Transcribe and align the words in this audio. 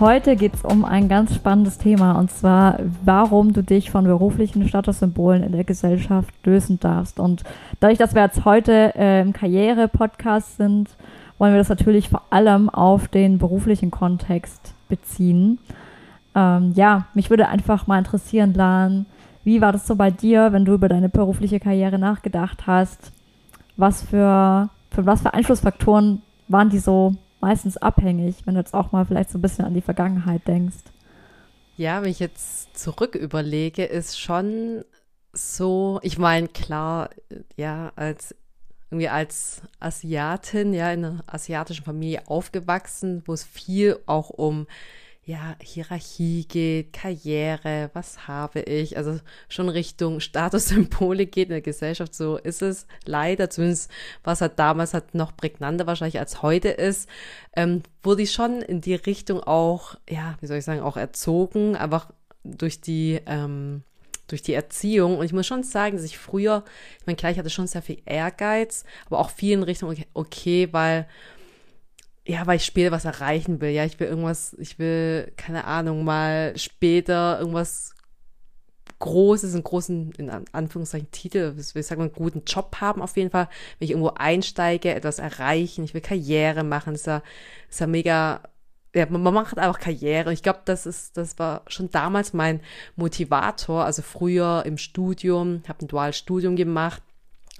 Heute 0.00 0.36
geht 0.36 0.54
es 0.54 0.64
um 0.64 0.84
ein 0.84 1.08
ganz 1.08 1.34
spannendes 1.34 1.78
Thema 1.78 2.18
und 2.18 2.30
zwar, 2.30 2.78
warum 3.04 3.52
du 3.52 3.62
dich 3.62 3.90
von 3.90 4.04
beruflichen 4.04 4.66
Statussymbolen 4.66 5.42
in 5.44 5.52
der 5.52 5.64
Gesellschaft 5.64 6.34
lösen 6.44 6.80
darfst. 6.80 7.20
Und 7.20 7.44
dadurch, 7.78 7.98
dass 7.98 8.14
wir 8.14 8.22
jetzt 8.22 8.44
heute 8.44 8.94
äh, 8.96 9.20
im 9.20 9.32
Karriere-Podcast 9.32 10.56
sind, 10.56 10.88
wollen 11.38 11.52
wir 11.52 11.58
das 11.58 11.68
natürlich 11.68 12.08
vor 12.08 12.22
allem 12.30 12.68
auf 12.68 13.08
den 13.08 13.38
beruflichen 13.38 13.90
Kontext 13.90 14.74
beziehen. 14.88 15.58
Ähm, 16.34 16.72
ja, 16.74 17.06
mich 17.14 17.30
würde 17.30 17.48
einfach 17.48 17.86
mal 17.86 17.98
interessieren, 17.98 18.54
Lan, 18.54 19.06
wie 19.44 19.60
war 19.60 19.72
das 19.72 19.86
so 19.86 19.96
bei 19.96 20.10
dir, 20.10 20.52
wenn 20.52 20.64
du 20.64 20.74
über 20.74 20.88
deine 20.88 21.08
berufliche 21.08 21.60
Karriere 21.60 21.98
nachgedacht 21.98 22.66
hast? 22.66 23.12
Was 23.76 24.02
für, 24.02 24.68
für 24.90 25.06
was 25.06 25.22
für 25.22 25.34
Einflussfaktoren 25.34 26.22
waren 26.48 26.70
die 26.70 26.78
so 26.78 27.14
meistens 27.42 27.76
abhängig, 27.76 28.46
wenn 28.46 28.54
du 28.54 28.60
jetzt 28.60 28.74
auch 28.74 28.92
mal 28.92 29.04
vielleicht 29.04 29.30
so 29.30 29.38
ein 29.38 29.42
bisschen 29.42 29.64
an 29.64 29.74
die 29.74 29.82
Vergangenheit 29.82 30.46
denkst. 30.48 30.84
Ja, 31.76 32.02
wenn 32.02 32.10
ich 32.10 32.20
jetzt 32.20 32.76
zurück 32.78 33.14
überlege, 33.14 33.84
ist 33.84 34.18
schon 34.18 34.84
so, 35.32 35.98
ich 36.02 36.18
meine, 36.18 36.48
klar, 36.48 37.10
ja, 37.56 37.92
als 37.96 38.34
irgendwie 38.90 39.08
als 39.08 39.62
Asiatin, 39.80 40.74
ja, 40.74 40.92
in 40.92 41.04
einer 41.04 41.24
asiatischen 41.26 41.84
Familie 41.84 42.28
aufgewachsen, 42.28 43.22
wo 43.26 43.32
es 43.32 43.42
viel 43.42 43.98
auch 44.04 44.28
um 44.28 44.66
ja, 45.24 45.54
Hierarchie 45.62 46.46
geht, 46.48 46.92
Karriere, 46.92 47.90
was 47.92 48.26
habe 48.26 48.60
ich, 48.60 48.96
also 48.96 49.20
schon 49.48 49.68
Richtung 49.68 50.18
Statussymbole 50.18 51.26
geht 51.26 51.48
in 51.48 51.52
der 51.52 51.60
Gesellschaft, 51.60 52.14
so 52.14 52.38
ist 52.38 52.60
es 52.60 52.86
leider, 53.04 53.48
zumindest 53.48 53.90
was 54.24 54.40
halt 54.40 54.58
damals 54.58 54.94
halt 54.94 55.14
noch 55.14 55.36
prägnanter 55.36 55.86
wahrscheinlich 55.86 56.18
als 56.18 56.42
heute 56.42 56.70
ist, 56.70 57.08
ähm, 57.54 57.84
wurde 58.02 58.22
ich 58.22 58.32
schon 58.32 58.62
in 58.62 58.80
die 58.80 58.96
Richtung 58.96 59.40
auch, 59.40 59.94
ja, 60.10 60.36
wie 60.40 60.46
soll 60.48 60.56
ich 60.56 60.64
sagen, 60.64 60.80
auch 60.80 60.96
erzogen, 60.96 61.76
einfach 61.76 62.10
durch 62.42 62.80
die, 62.80 63.20
ähm, 63.26 63.84
durch 64.26 64.42
die 64.42 64.54
Erziehung. 64.54 65.18
Und 65.18 65.24
ich 65.24 65.32
muss 65.32 65.46
schon 65.46 65.62
sagen, 65.62 65.96
dass 65.96 66.04
ich 66.04 66.18
früher, 66.18 66.64
ich 66.98 67.06
meine, 67.06 67.16
klar, 67.16 67.30
ich 67.30 67.38
hatte 67.38 67.50
schon 67.50 67.68
sehr 67.68 67.82
viel 67.82 68.02
Ehrgeiz, 68.06 68.84
aber 69.06 69.20
auch 69.20 69.30
viel 69.30 69.52
in 69.52 69.62
Richtung, 69.62 69.94
okay, 70.14 70.68
weil 70.72 71.06
ja, 72.26 72.46
weil 72.46 72.56
ich 72.56 72.64
später 72.64 72.92
was 72.92 73.04
erreichen 73.04 73.60
will. 73.60 73.70
Ja, 73.70 73.84
ich 73.84 73.98
will 73.98 74.06
irgendwas, 74.06 74.54
ich 74.58 74.78
will, 74.78 75.32
keine 75.36 75.64
Ahnung, 75.64 76.04
mal 76.04 76.56
später 76.56 77.38
irgendwas 77.40 77.94
Großes, 79.00 79.54
einen 79.54 79.64
großen, 79.64 80.12
in 80.12 80.30
Anführungszeichen, 80.52 81.10
Titel, 81.10 81.56
ich 81.58 81.74
will 81.74 81.82
sagen, 81.82 82.02
einen 82.02 82.12
guten 82.12 82.44
Job 82.46 82.76
haben 82.80 83.02
auf 83.02 83.16
jeden 83.16 83.30
Fall. 83.30 83.48
Wenn 83.78 83.86
ich 83.86 83.90
irgendwo 83.90 84.12
einsteige, 84.14 84.94
etwas 84.94 85.18
erreichen, 85.18 85.82
ich 85.82 85.92
will 85.92 86.00
Karriere 86.00 86.62
machen, 86.62 86.94
ist 86.94 87.08
ja, 87.08 87.20
ist 87.68 87.80
ja 87.80 87.88
mega, 87.88 88.42
ja, 88.94 89.06
man 89.06 89.34
macht 89.34 89.58
einfach 89.58 89.80
Karriere. 89.80 90.28
Und 90.28 90.34
ich 90.34 90.44
glaube, 90.44 90.60
das 90.66 90.86
ist, 90.86 91.16
das 91.16 91.36
war 91.40 91.62
schon 91.66 91.90
damals 91.90 92.32
mein 92.32 92.60
Motivator. 92.94 93.84
Also 93.84 94.02
früher 94.02 94.62
im 94.66 94.78
Studium, 94.78 95.64
habe 95.66 95.84
ein 95.84 95.88
duales 95.88 96.16
Studium 96.16 96.54
gemacht, 96.54 97.02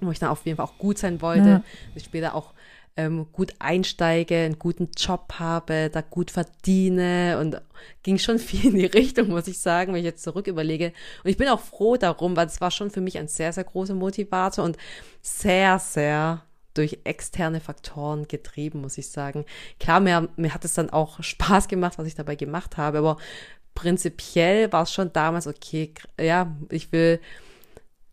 wo 0.00 0.12
ich 0.12 0.20
dann 0.20 0.28
auf 0.30 0.46
jeden 0.46 0.58
Fall 0.58 0.66
auch 0.66 0.78
gut 0.78 0.98
sein 0.98 1.20
wollte. 1.22 1.48
Ja. 1.48 1.62
Ich 1.96 2.04
später 2.04 2.36
auch 2.36 2.52
ähm, 2.96 3.26
gut 3.32 3.54
einsteige, 3.58 4.36
einen 4.36 4.58
guten 4.58 4.90
Job 4.96 5.34
habe, 5.38 5.90
da 5.90 6.02
gut 6.02 6.30
verdiene 6.30 7.38
und 7.40 7.60
ging 8.02 8.18
schon 8.18 8.38
viel 8.38 8.66
in 8.66 8.78
die 8.78 8.86
Richtung, 8.86 9.28
muss 9.28 9.48
ich 9.48 9.58
sagen, 9.58 9.92
wenn 9.92 10.00
ich 10.00 10.04
jetzt 10.04 10.22
zurück 10.22 10.46
überlege. 10.46 10.92
Und 11.24 11.30
ich 11.30 11.36
bin 11.36 11.48
auch 11.48 11.60
froh 11.60 11.96
darum, 11.96 12.36
weil 12.36 12.46
es 12.46 12.60
war 12.60 12.70
schon 12.70 12.90
für 12.90 13.00
mich 13.00 13.18
ein 13.18 13.28
sehr, 13.28 13.52
sehr 13.52 13.64
großer 13.64 13.94
Motivator 13.94 14.64
und 14.64 14.76
sehr, 15.20 15.78
sehr 15.78 16.42
durch 16.74 17.00
externe 17.04 17.60
Faktoren 17.60 18.28
getrieben, 18.28 18.80
muss 18.80 18.98
ich 18.98 19.08
sagen. 19.10 19.44
Klar, 19.78 20.00
mir, 20.00 20.28
mir 20.36 20.54
hat 20.54 20.64
es 20.64 20.74
dann 20.74 20.90
auch 20.90 21.22
Spaß 21.22 21.68
gemacht, 21.68 21.98
was 21.98 22.06
ich 22.06 22.14
dabei 22.14 22.36
gemacht 22.36 22.76
habe, 22.76 22.98
aber 22.98 23.16
prinzipiell 23.74 24.70
war 24.72 24.82
es 24.82 24.92
schon 24.92 25.12
damals 25.12 25.46
okay, 25.46 25.94
ja, 26.20 26.54
ich 26.68 26.92
will, 26.92 27.20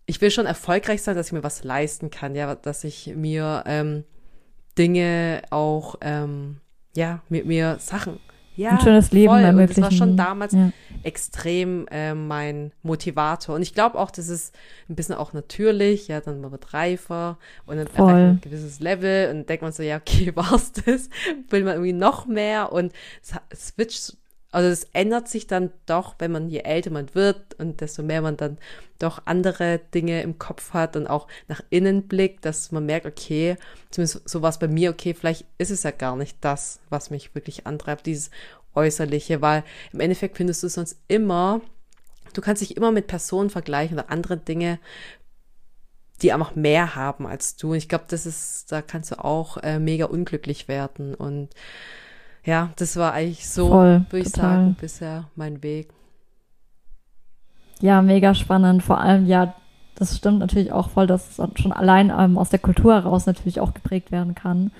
ich 0.05 0.21
will 0.21 0.31
schon 0.31 0.45
erfolgreich 0.45 1.01
sein, 1.01 1.17
dass 1.17 1.27
ich 1.27 1.33
mir 1.33 1.43
was 1.43 1.65
leisten 1.65 2.09
kann, 2.09 2.33
ja, 2.35 2.55
dass 2.55 2.85
ich 2.85 3.07
mir 3.07 3.63
ähm, 3.65 4.05
Dinge 4.79 5.43
auch, 5.51 5.95
ähm, 6.01 6.57
ja, 6.95 7.21
mit 7.29 7.45
mir 7.45 7.77
Sachen. 7.79 8.19
Ja, 8.55 8.71
ein 8.71 8.81
schönes 8.81 9.13
Leben 9.13 9.31
voll. 9.31 9.45
Und 9.45 9.69
das 9.69 9.81
war 9.81 9.91
schon 9.91 10.17
damals 10.17 10.51
ja. 10.51 10.71
extrem 11.03 11.87
äh, 11.91 12.13
mein 12.13 12.73
Motivator. 12.81 13.55
Und 13.55 13.61
ich 13.61 13.73
glaube 13.73 13.97
auch, 13.97 14.11
das 14.11 14.27
ist 14.27 14.53
ein 14.89 14.95
bisschen 14.95 15.15
auch 15.15 15.31
natürlich. 15.31 16.09
Ja, 16.09 16.19
dann 16.19 16.41
man 16.41 16.51
wird 16.51 16.73
reifer 16.73 17.37
und 17.65 17.77
dann 17.77 17.87
voll. 17.87 18.09
erreicht 18.09 18.25
man 18.25 18.35
ein 18.35 18.41
gewisses 18.41 18.81
Level 18.81 19.31
und 19.31 19.47
denkt 19.47 19.61
man 19.61 19.71
so, 19.71 19.81
ja, 19.81 19.95
okay, 19.95 20.31
war's 20.35 20.73
das? 20.73 21.09
Will 21.49 21.63
man 21.63 21.75
irgendwie 21.75 21.93
noch 21.93 22.25
mehr? 22.25 22.73
Und 22.73 22.91
switcht 23.55 24.17
also 24.51 24.67
es 24.69 24.85
ändert 24.93 25.27
sich 25.27 25.45
dann 25.45 25.71
doch, 25.85 26.15
wenn 26.17 26.31
man 26.31 26.49
je 26.49 26.59
älter 26.59 26.89
man 26.89 27.13
wird 27.13 27.53
und 27.59 27.81
desto 27.81 28.01
mehr 28.01 28.21
man 28.21 28.35
dann 28.35 28.57
doch 28.97 29.21
andere 29.25 29.79
Dinge 29.93 30.23
im 30.23 30.39
Kopf 30.39 30.73
hat 30.73 30.95
und 30.95 31.07
auch 31.07 31.27
nach 31.47 31.61
innen 31.69 32.07
blickt, 32.07 32.45
dass 32.45 32.71
man 32.71 32.85
merkt, 32.85 33.05
okay, 33.05 33.57
zumindest 33.91 34.27
so 34.27 34.41
war 34.41 34.49
es 34.49 34.57
bei 34.57 34.67
mir, 34.67 34.89
okay, 34.89 35.13
vielleicht 35.13 35.45
ist 35.59 35.69
es 35.69 35.83
ja 35.83 35.91
gar 35.91 36.15
nicht 36.15 36.37
das, 36.41 36.79
was 36.89 37.11
mich 37.11 37.35
wirklich 37.35 37.67
antreibt, 37.67 38.07
dieses 38.07 38.31
Äußerliche, 38.73 39.41
weil 39.41 39.63
im 39.93 39.99
Endeffekt 39.99 40.37
findest 40.37 40.63
du 40.63 40.69
sonst 40.69 40.97
immer, 41.07 41.61
du 42.33 42.41
kannst 42.41 42.61
dich 42.61 42.75
immer 42.75 42.91
mit 42.91 43.07
Personen 43.07 43.51
vergleichen 43.51 43.99
oder 43.99 44.09
andere 44.09 44.37
Dinge, 44.37 44.79
die 46.21 46.33
einfach 46.33 46.55
mehr 46.55 46.95
haben 46.95 47.27
als 47.27 47.55
du. 47.55 47.71
Und 47.71 47.77
ich 47.77 47.87
glaube, 47.87 48.05
das 48.09 48.25
ist, 48.25 48.71
da 48.71 48.81
kannst 48.81 49.11
du 49.11 49.23
auch 49.23 49.57
äh, 49.57 49.79
mega 49.79 50.05
unglücklich 50.05 50.67
werden 50.67 51.13
und 51.13 51.49
ja, 52.49 52.69
das 52.77 52.97
war 52.97 53.13
eigentlich 53.13 53.47
so, 53.47 53.71
würde 53.71 54.05
ich 54.13 54.31
total. 54.31 54.49
sagen, 54.49 54.75
bisher 54.81 55.25
mein 55.35 55.61
Weg. 55.61 55.89
Ja, 57.79 58.01
mega 58.01 58.33
spannend. 58.33 58.81
Vor 58.81 58.99
allem, 58.99 59.27
ja, 59.27 59.53
das 59.93 60.17
stimmt 60.17 60.39
natürlich 60.39 60.71
auch 60.71 60.89
voll, 60.89 61.05
dass 61.05 61.37
es 61.37 61.61
schon 61.61 61.71
allein 61.71 62.11
ähm, 62.17 62.39
aus 62.39 62.49
der 62.49 62.57
Kultur 62.57 62.95
heraus 62.95 63.27
natürlich 63.27 63.59
auch 63.59 63.75
geprägt 63.75 64.11
werden 64.11 64.33
kann. 64.33 64.71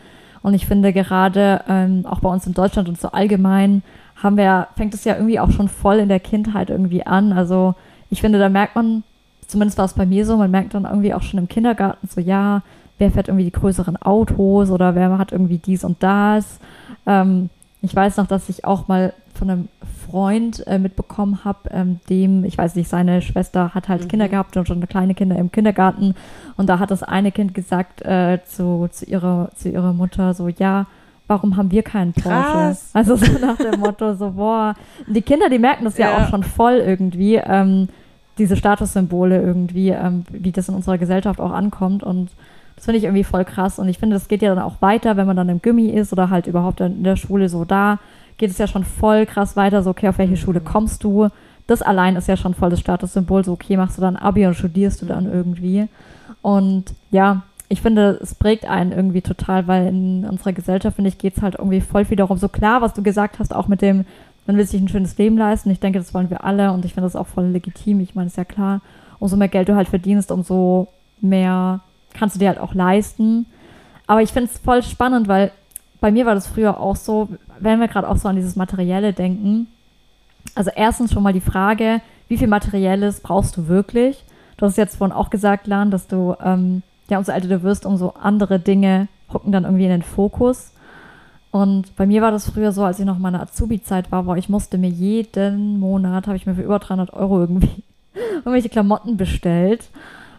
Und 0.41 0.56
ich 0.56 0.66
finde 0.66 0.94
gerade 0.94 1.63
ähm, 1.68 2.07
auch 2.07 2.22
bei 2.22 2.30
uns 2.30 2.47
in 2.47 2.56
Deutschland 2.56 2.90
und 2.90 3.00
so 3.00 3.12
allgemein 3.12 3.84
haben 4.16 4.36
wir, 4.36 4.69
fängt 4.75 4.96
es 4.96 5.03
ja 5.03 5.16
irgendwie 5.16 5.40
auch 5.40 5.51
schon 5.51 5.69
voll 5.69 5.97
in 5.97 6.09
der 6.09 6.19
Kindheit 6.19 6.72
irgendwie 6.72 7.06
an. 7.06 7.34
Also 7.34 7.75
ich 8.09 8.19
finde, 8.19 8.40
da 8.40 8.50
merkt 8.50 8.75
man, 8.75 9.03
zumindest 9.46 9.78
war 9.78 9.86
es 9.86 9.94
bei 9.94 10.07
mir 10.07 10.25
so, 10.25 10.38
man 10.38 10.50
merkt 10.50 10.74
dann 10.74 10.86
irgendwie 10.86 11.13
auch 11.13 11.22
schon 11.22 11.40
im 11.40 11.47
Kindergarten 11.47 12.07
so, 12.07 12.19
ja, 12.19 12.63
wer 12.97 13.12
fährt 13.12 13.28
irgendwie 13.28 13.46
die 13.46 13.51
größeren 13.51 13.97
Autos 13.97 14.72
oder 14.72 14.96
wer 14.96 15.19
hat 15.19 15.31
irgendwie 15.31 15.59
dies 15.59 15.84
und 15.84 16.01
das. 16.01 16.59
Ähm, 17.06 17.51
ich 17.82 17.96
weiß 17.96 18.18
noch, 18.18 18.28
dass 18.28 18.50
ich 18.50 18.66
auch 18.66 18.88
mal 18.88 19.14
von 19.34 19.50
einem 19.50 19.68
Freund 20.06 20.66
äh, 20.68 20.80
mitbekommen 20.80 21.46
habe, 21.46 21.70
ähm, 21.72 22.00
dem, 22.10 22.44
ich 22.44 22.58
weiß 22.58 22.76
nicht, 22.76 22.90
seine 22.90 23.22
Schwester 23.22 23.74
hat 23.74 23.88
halt 23.88 24.04
mhm. 24.04 24.08
Kinder 24.10 24.28
gehabt 24.28 24.58
und 24.58 24.68
schon 24.68 24.86
kleine 24.88 25.16
Kinder 25.16 25.38
im 25.38 25.52
Kindergarten. 25.52 26.16
Und 26.58 26.68
da 26.68 26.80
hat 26.80 26.92
das 26.92 27.04
eine 27.04 27.32
Kind 27.32 27.54
gesagt 27.54 28.02
äh, 28.02 28.40
zu, 28.46 28.90
zu, 28.92 29.06
ihrer, 29.06 29.50
zu 29.56 29.70
ihrer 29.70 29.94
Mutter 29.94 30.34
so, 30.34 30.50
ja, 30.50 30.88
warum 31.28 31.56
haben 31.56 31.72
wir 31.72 31.84
keinen 31.84 32.12
Porsche? 32.12 32.28
Krass. 32.30 32.90
Also 32.94 33.16
so 33.16 33.31
nach 33.40 33.58
dem 33.58 33.80
Motto, 33.80 34.16
so, 34.16 34.32
boah. 34.32 34.74
Die 35.08 35.22
Kinder, 35.22 35.48
die 35.50 35.60
merken 35.60 35.86
das 35.86 35.98
ja, 35.98 36.10
ja 36.10 36.18
auch 36.18 36.30
schon 36.30 36.44
voll 36.44 36.74
irgendwie, 36.74 37.36
ähm, 37.36 37.88
diese 38.38 38.58
Statussymbole 38.58 39.42
irgendwie, 39.42 39.90
ähm, 39.90 40.24
wie 40.32 40.52
das 40.52 40.68
in 40.70 40.75
unserer 40.75 40.98
Gesellschaft 40.98 41.40
auch 41.40 41.52
ankommt. 41.52 42.04
Und 42.04 42.32
das 42.80 42.86
finde 42.86 43.00
ich 43.00 43.04
irgendwie 43.04 43.26
voll 43.26 43.44
krass. 43.44 43.78
Und 43.78 43.90
ich 43.90 44.00
finde, 44.00 44.16
das 44.16 44.30
geht 44.30 44.42
ja 44.42 44.56
dann 44.56 44.64
auch 44.64 44.81
weiter, 44.81 45.18
wenn 45.18 45.28
man 45.28 45.36
dann 45.36 45.50
im 45.50 45.62
Gimmi 45.62 45.88
ist 45.88 46.14
oder 46.14 46.30
halt 46.30 46.48
überhaupt 46.48 46.80
in 46.80 47.04
der 47.04 47.18
Schule 47.18 47.50
so 47.50 47.66
da, 47.66 48.00
geht 48.38 48.52
es 48.52 48.58
ja 48.58 48.68
schon 48.68 48.86
voll 48.86 49.26
krass 49.26 49.58
weiter. 49.58 49.84
So, 49.84 49.90
okay, 49.90 50.08
auf 50.08 50.18
welche 50.18 50.38
Schule 50.38 50.62
kommst 50.62 51.04
du? 51.04 51.28
Das 51.68 51.81
allein 51.81 52.16
ist 52.16 52.30
ja 52.30 52.38
schon 52.38 52.54
voll 52.54 52.70
das 52.70 52.80
Statussymbol. 52.80 53.44
So, 53.44 53.52
okay, 53.52 53.76
machst 53.76 53.98
du 53.98 54.02
dann 54.02 54.16
Abi 54.16 54.48
und 54.48 54.54
studierst 54.54 55.02
du 55.02 55.06
dann 55.06 55.26
irgendwie. 55.30 55.90
Und 56.42 56.86
ja, 57.12 57.42
ich 57.68 57.81
finde, 57.81 58.18
es 58.22 58.34
prägt 58.34 58.66
einen 58.66 58.94
irgendwie 58.94 59.22
total, 59.22 59.68
weil 59.68 59.88
in 59.88 60.24
unserer 60.24 60.54
Gesellschaft, 60.54 60.96
finde 60.96 61.10
ich, 61.10 61.18
geht 61.18 61.36
es 61.36 61.44
halt 61.44 61.56
irgendwie 61.56 61.82
voll 61.82 62.06
viel 62.06 62.16
darum. 62.16 62.38
So 62.38 62.48
klar, 62.48 62.82
was 62.82 62.94
du 62.94 63.04
gesagt 63.04 63.40
hast, 63.40 63.54
auch 63.54 63.68
mit 63.68 63.82
dem, 63.82 64.06
man 64.48 64.56
will 64.56 64.66
sich 64.66 64.80
ein 64.80 64.88
schönes 64.88 65.18
Leben 65.18 65.38
leisten. 65.38 65.70
Ich 65.70 65.82
denke, 65.82 66.00
das 66.00 66.14
wollen 66.14 66.30
wir 66.30 66.46
alle 66.46 66.72
und 66.72 66.86
ich 66.86 66.94
finde 66.94 67.08
das 67.08 67.18
auch 67.18 67.28
voll 67.28 67.48
legitim. 67.48 68.00
Ich 68.00 68.16
meine, 68.16 68.28
ist 68.28 68.38
ja 68.38 68.46
klar, 68.46 68.80
umso 69.20 69.36
mehr 69.36 69.50
Geld 69.50 69.68
du 69.68 69.75
halt 69.75 69.90
verdienst, 69.90 70.32
umso 70.32 70.88
mehr 71.20 71.82
kannst 72.14 72.36
du 72.36 72.40
dir 72.40 72.50
halt 72.50 72.60
auch 72.60 72.74
leisten. 72.74 73.46
Aber 74.08 74.22
ich 74.22 74.32
finde 74.32 74.50
es 74.52 74.60
voll 74.60 74.84
spannend, 74.84 75.28
weil 75.28 75.52
bei 76.02 76.12
mir 76.12 76.26
war 76.26 76.36
das 76.36 76.48
früher 76.48 76.80
auch 76.80 76.96
so, 76.96 77.30
wenn 77.60 77.80
wir 77.80 77.88
gerade 77.88 78.08
auch 78.08 78.18
so 78.18 78.28
an 78.28 78.36
dieses 78.36 78.56
Materielle 78.56 79.14
denken, 79.14 79.68
Also 80.56 80.72
erstens 80.74 81.12
schon 81.14 81.24
mal 81.24 81.34
die 81.34 81.42
Frage, 81.42 82.02
wie 82.28 82.38
viel 82.38 82.48
Materielles 82.48 83.22
brauchst 83.22 83.58
du 83.58 83.68
wirklich? 83.68 84.24
Du 84.58 84.66
hast 84.66 84.78
jetzt 84.78 84.98
vorhin 84.98 85.16
auch 85.16 85.30
gesagt, 85.30 85.68
Lan, 85.68 85.92
dass 85.92 86.08
du, 86.08 86.36
ähm, 86.44 86.82
ja, 87.10 87.18
umso 87.18 87.32
älter 87.32 87.48
du 87.48 87.64
wirst, 87.64 87.86
umso 87.86 88.10
andere 88.10 88.60
Dinge 88.60 89.08
rücken 89.34 89.52
dann 89.52 89.64
irgendwie 89.64 89.86
in 89.86 89.92
den 89.92 90.02
Fokus. 90.02 90.74
Und 91.52 91.96
bei 91.96 92.06
mir 92.06 92.22
war 92.22 92.32
das 92.32 92.50
früher 92.50 92.72
so, 92.72 92.84
als 92.84 93.00
ich 93.00 93.06
noch 93.06 93.16
in 93.16 93.22
meiner 93.22 93.42
Azubi-Zeit 93.42 94.12
war, 94.12 94.26
wo 94.26 94.36
ich 94.36 94.50
musste 94.50 94.78
mir 94.78 94.90
jeden 94.90 95.80
Monat, 95.80 96.28
habe 96.28 96.38
ich 96.38 96.46
mir 96.46 96.56
für 96.56 96.62
über 96.62 96.80
300 96.80 97.14
Euro 97.14 97.40
irgendwie 97.40 97.84
irgendwelche 98.36 98.70
Klamotten 98.70 99.18
bestellt, 99.18 99.90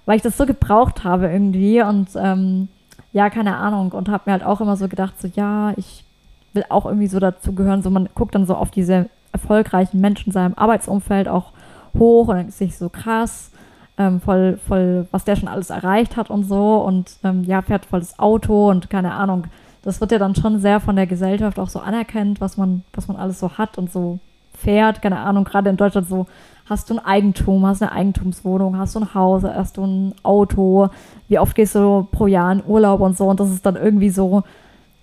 weil 0.06 0.16
ich 0.16 0.22
das 0.22 0.36
so 0.36 0.46
gebraucht 0.46 1.04
habe 1.04 1.28
irgendwie 1.28 1.82
und 1.82 2.08
ähm, 2.16 2.68
ja, 3.12 3.30
keine 3.30 3.56
Ahnung. 3.56 3.92
Und 3.92 4.08
habe 4.08 4.24
mir 4.26 4.32
halt 4.32 4.44
auch 4.44 4.60
immer 4.60 4.76
so 4.76 4.88
gedacht, 4.88 5.20
so 5.20 5.28
ja, 5.28 5.72
ich 5.76 6.04
will 6.52 6.64
auch 6.68 6.86
irgendwie 6.86 7.06
so 7.06 7.20
dazugehören, 7.20 7.82
so 7.82 7.90
man 7.90 8.08
guckt 8.14 8.34
dann 8.34 8.46
so 8.46 8.54
auf 8.54 8.70
diese 8.70 9.08
erfolgreichen 9.32 10.00
Menschen 10.00 10.28
in 10.28 10.32
seinem 10.32 10.54
Arbeitsumfeld 10.54 11.28
auch 11.28 11.52
hoch 11.98 12.28
und 12.28 12.36
denkt 12.36 12.52
sich 12.52 12.76
so 12.76 12.88
krass, 12.88 13.50
ähm, 13.98 14.20
voll, 14.20 14.58
voll, 14.66 15.06
was 15.10 15.24
der 15.24 15.36
schon 15.36 15.48
alles 15.48 15.70
erreicht 15.70 16.16
hat 16.16 16.30
und 16.30 16.44
so. 16.44 16.78
Und 16.78 17.12
ähm, 17.24 17.44
ja, 17.44 17.62
fährt 17.62 17.86
voll 17.86 18.00
das 18.00 18.18
Auto 18.18 18.70
und 18.70 18.90
keine 18.90 19.12
Ahnung, 19.12 19.46
das 19.82 20.00
wird 20.00 20.12
ja 20.12 20.18
dann 20.18 20.34
schon 20.34 20.60
sehr 20.60 20.80
von 20.80 20.96
der 20.96 21.06
Gesellschaft 21.06 21.58
auch 21.58 21.68
so 21.68 21.80
anerkannt, 21.80 22.40
was 22.40 22.56
man, 22.56 22.84
was 22.92 23.08
man 23.08 23.16
alles 23.16 23.40
so 23.40 23.56
hat 23.56 23.78
und 23.78 23.90
so 23.90 24.18
fährt. 24.56 25.02
Keine 25.02 25.20
Ahnung, 25.20 25.44
gerade 25.44 25.70
in 25.70 25.76
Deutschland 25.76 26.08
so, 26.08 26.26
hast 26.70 26.88
du 26.88 26.94
ein 26.94 27.04
Eigentum, 27.04 27.66
hast 27.66 27.82
eine 27.82 27.92
Eigentumswohnung, 27.92 28.78
hast 28.78 28.94
du 28.94 29.00
ein 29.00 29.14
Haus, 29.14 29.42
hast 29.42 29.76
du 29.76 29.84
ein 29.84 30.14
Auto, 30.22 30.88
wie 31.28 31.38
oft 31.38 31.54
gehst 31.54 31.74
du 31.74 32.06
pro 32.10 32.26
Jahr 32.26 32.52
in 32.52 32.62
Urlaub 32.66 33.00
und 33.00 33.18
so. 33.18 33.26
Und 33.26 33.40
das 33.40 33.50
ist 33.50 33.66
dann 33.66 33.76
irgendwie 33.76 34.10
so 34.10 34.44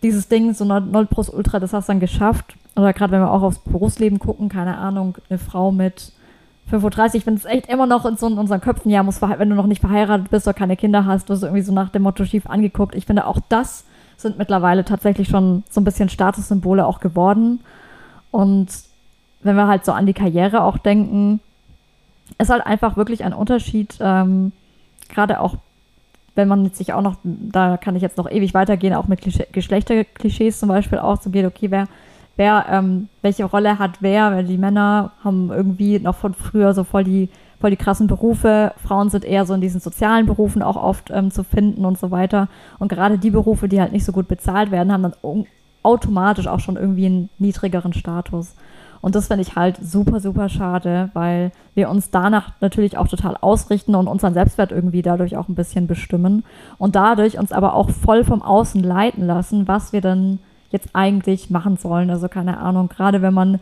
dieses 0.02 0.28
Ding, 0.28 0.54
so 0.54 0.66
0 0.66 1.06
plus 1.08 1.30
Ultra, 1.30 1.60
das 1.60 1.74
hast 1.74 1.90
du 1.90 1.92
dann 1.92 2.00
geschafft. 2.00 2.56
Oder 2.76 2.94
gerade 2.94 3.12
wenn 3.12 3.22
wir 3.22 3.32
auch 3.32 3.42
aufs 3.42 3.60
Berufsleben 3.60 4.20
gucken, 4.20 4.50
keine 4.50 4.78
Ahnung, 4.78 5.18
eine 5.30 5.40
Frau 5.40 5.72
mit 5.72 6.14
35, 6.70 7.20
ich 7.20 7.24
finde 7.24 7.40
es 7.40 7.46
echt 7.46 7.68
immer 7.68 7.86
noch 7.86 8.06
in 8.06 8.18
so 8.18 8.28
in 8.28 8.38
unseren 8.38 8.62
Köpfen, 8.62 8.92
ja, 8.92 9.04
muss 9.04 9.22
wenn 9.22 9.50
du 9.50 9.56
noch 9.56 9.68
nicht 9.68 9.82
verheiratet 9.82 10.30
bist 10.30 10.48
oder 10.48 10.54
keine 10.54 10.78
Kinder 10.78 11.06
hast, 11.06 11.30
wirst 11.30 11.44
du 11.44 11.48
irgendwie 11.48 11.64
so 11.64 11.74
nach 11.74 11.90
dem 11.90 12.04
Motto 12.04 12.26
schief 12.26 12.48
angeguckt. 12.48 12.96
Ich 12.96 13.06
finde 13.06 13.26
auch 13.26 13.40
das 13.50 13.86
sind 14.18 14.38
mittlerweile 14.38 14.84
tatsächlich 14.84 15.30
schon 15.30 15.64
so 15.70 15.80
ein 15.80 15.84
bisschen 15.84 16.10
Statussymbole 16.10 16.86
auch 16.86 17.00
geworden. 17.00 17.60
Und 18.32 18.68
wenn 19.42 19.56
wir 19.56 19.68
halt 19.68 19.86
so 19.86 19.92
an 19.92 20.06
die 20.06 20.14
Karriere 20.14 20.64
auch 20.64 20.78
denken, 20.78 21.40
ist 22.38 22.50
halt 22.50 22.66
einfach 22.66 22.98
wirklich 22.98 23.24
ein 23.24 23.34
Unterschied, 23.34 23.98
ähm, 24.00 24.52
gerade 25.10 25.40
auch 25.40 25.56
wenn 26.36 26.48
man 26.48 26.70
sich 26.70 26.94
auch 26.94 27.02
noch, 27.02 27.16
da 27.24 27.78
kann 27.78 27.96
ich 27.96 28.04
jetzt 28.04 28.18
noch 28.18 28.30
ewig 28.30 28.54
weitergehen, 28.54 28.94
auch 28.94 29.08
mit 29.08 29.22
Geschlechterklischees 29.52 30.60
zum 30.60 30.70
Beispiel 30.70 31.00
auch 31.00 31.20
so 31.20 31.32
geht, 31.32 31.46
okay, 31.46 31.72
wer, 31.72 31.88
wer, 32.36 32.66
ähm, 32.70 33.10
welche 33.24 33.46
Rolle 33.46 33.80
hat 33.80 34.02
wer, 34.02 34.32
weil 34.32 34.44
die 34.46 34.58
Männer 34.58 35.14
haben 35.24 35.52
irgendwie 35.52 35.98
noch 35.98 36.16
von 36.16 36.36
früher 36.36 36.74
so 36.76 36.84
voll 36.84 37.04
die 37.04 37.30
voll 37.60 37.72
die 37.72 37.78
krassen 37.78 38.08
Berufe. 38.08 38.74
Frauen 38.86 39.10
sind 39.10 39.26
eher 39.26 39.46
so 39.46 39.54
in 39.54 39.62
diesen 39.62 39.82
sozialen 39.82 40.26
Berufen 40.26 40.62
auch 40.62 40.76
oft 40.76 41.10
ähm, 41.12 41.32
zu 41.32 41.44
finden 41.44 41.86
und 41.86 41.98
so 41.98 42.12
weiter. 42.12 42.50
Und 42.80 42.90
gerade 42.90 43.18
die 43.18 43.32
Berufe, 43.32 43.68
die 43.68 43.82
halt 43.82 43.92
nicht 43.92 44.06
so 44.06 44.12
gut 44.12 44.28
bezahlt 44.28 44.72
werden, 44.72 44.92
haben 44.92 45.04
dann 45.04 45.46
automatisch 45.84 46.48
auch 46.48 46.60
schon 46.60 46.76
irgendwie 46.76 47.06
einen 47.06 47.30
niedrigeren 47.40 47.94
Status. 47.94 48.56
Und 49.02 49.16
das 49.16 49.28
finde 49.28 49.44
ich 49.44 49.56
halt 49.56 49.78
super, 49.82 50.20
super 50.20 50.50
schade, 50.50 51.10
weil 51.14 51.52
wir 51.76 51.90
uns 51.90 52.10
danach 52.10 52.54
natürlich 52.62 52.98
auch 52.98 53.08
total 53.08 53.38
ausrichten 53.40 53.96
und 53.96 54.08
unseren 54.08 54.34
Selbstwert 54.34 54.72
irgendwie 54.72 55.02
dadurch 55.02 55.38
auch 55.38 55.48
ein 55.48 55.56
bisschen 55.56 55.88
bestimmen 55.88 56.44
und 56.78 56.96
dadurch 56.96 57.38
uns 57.38 57.52
aber 57.52 57.74
auch 57.74 57.90
voll 57.90 58.24
vom 58.24 58.42
Außen 58.42 58.82
leiten 58.84 59.26
lassen, 59.26 59.68
was 59.68 59.94
wir 59.94 60.02
dann 60.02 60.40
jetzt 60.70 60.90
eigentlich 60.94 61.50
machen 61.50 61.78
sollen. 61.78 62.10
Also 62.10 62.28
keine 62.28 62.58
Ahnung, 62.58 62.90
gerade 62.90 63.22
wenn 63.22 63.34
man 63.34 63.60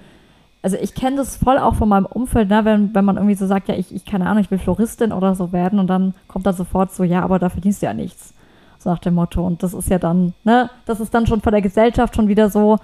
also 0.65 0.77
ich 0.81 0.95
kenne 0.95 1.17
das 1.17 1.37
voll 1.37 1.59
auch 1.59 1.75
von 1.75 1.87
meinem 1.87 2.07
Umfeld, 2.07 2.49
ne, 2.49 2.65
wenn, 2.65 2.95
wenn 2.95 3.05
man 3.05 3.17
irgendwie 3.17 3.35
so 3.35 3.45
sagt, 3.45 3.67
ja, 3.67 3.75
ich, 3.75 3.93
ich, 3.93 4.03
keine 4.03 4.27
Ahnung, 4.27 4.41
ich 4.41 4.49
will 4.49 4.57
Floristin 4.57 5.11
oder 5.11 5.35
so 5.35 5.51
werden 5.51 5.77
und 5.77 5.85
dann 5.85 6.15
kommt 6.27 6.47
da 6.47 6.53
sofort 6.53 6.91
so, 6.91 7.03
ja, 7.03 7.21
aber 7.21 7.37
da 7.37 7.49
verdienst 7.49 7.83
du 7.83 7.85
ja 7.85 7.93
nichts. 7.93 8.33
So 8.79 8.89
nach 8.89 8.97
dem 8.97 9.13
Motto. 9.13 9.45
Und 9.45 9.61
das 9.61 9.75
ist 9.75 9.91
ja 9.91 9.99
dann, 9.99 10.33
ne, 10.43 10.71
das 10.87 10.99
ist 10.99 11.13
dann 11.13 11.27
schon 11.27 11.41
von 11.41 11.51
der 11.51 11.61
Gesellschaft 11.61 12.15
schon 12.15 12.29
wieder 12.29 12.49
so, 12.49 12.79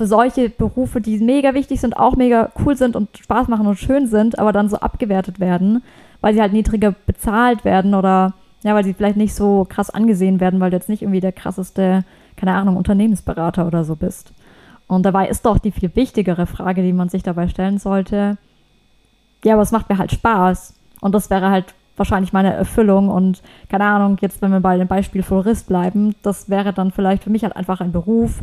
für 0.00 0.06
solche 0.06 0.48
Berufe, 0.48 1.02
die 1.02 1.18
mega 1.18 1.52
wichtig 1.52 1.78
sind, 1.78 1.94
auch 1.94 2.16
mega 2.16 2.50
cool 2.64 2.74
sind 2.74 2.96
und 2.96 3.18
Spaß 3.18 3.48
machen 3.48 3.66
und 3.66 3.78
schön 3.78 4.06
sind, 4.06 4.38
aber 4.38 4.50
dann 4.50 4.70
so 4.70 4.78
abgewertet 4.78 5.40
werden, 5.40 5.82
weil 6.22 6.32
sie 6.32 6.40
halt 6.40 6.54
niedriger 6.54 6.94
bezahlt 7.04 7.66
werden 7.66 7.94
oder 7.94 8.32
ja, 8.62 8.74
weil 8.74 8.82
sie 8.82 8.94
vielleicht 8.94 9.18
nicht 9.18 9.34
so 9.34 9.66
krass 9.68 9.90
angesehen 9.90 10.40
werden, 10.40 10.58
weil 10.58 10.70
du 10.70 10.76
jetzt 10.78 10.88
nicht 10.88 11.02
irgendwie 11.02 11.20
der 11.20 11.32
krasseste, 11.32 12.06
keine 12.36 12.54
Ahnung, 12.54 12.78
Unternehmensberater 12.78 13.66
oder 13.66 13.84
so 13.84 13.94
bist. 13.94 14.32
Und 14.86 15.04
dabei 15.04 15.28
ist 15.28 15.44
doch 15.44 15.58
die 15.58 15.70
viel 15.70 15.94
wichtigere 15.94 16.46
Frage, 16.46 16.80
die 16.80 16.94
man 16.94 17.10
sich 17.10 17.22
dabei 17.22 17.48
stellen 17.48 17.76
sollte, 17.76 18.38
ja, 19.44 19.58
was 19.58 19.70
macht 19.70 19.90
mir 19.90 19.98
halt 19.98 20.12
Spaß? 20.12 20.76
Und 21.02 21.14
das 21.14 21.28
wäre 21.28 21.50
halt 21.50 21.74
wahrscheinlich 21.98 22.32
meine 22.32 22.54
Erfüllung. 22.54 23.10
Und 23.10 23.42
keine 23.68 23.84
Ahnung, 23.84 24.16
jetzt, 24.22 24.40
wenn 24.40 24.50
wir 24.50 24.60
bei 24.60 24.78
dem 24.78 24.88
Beispiel 24.88 25.22
Florist 25.22 25.66
bleiben, 25.66 26.14
das 26.22 26.48
wäre 26.48 26.72
dann 26.72 26.90
vielleicht 26.90 27.24
für 27.24 27.30
mich 27.30 27.42
halt 27.42 27.54
einfach 27.54 27.82
ein 27.82 27.92
Beruf, 27.92 28.42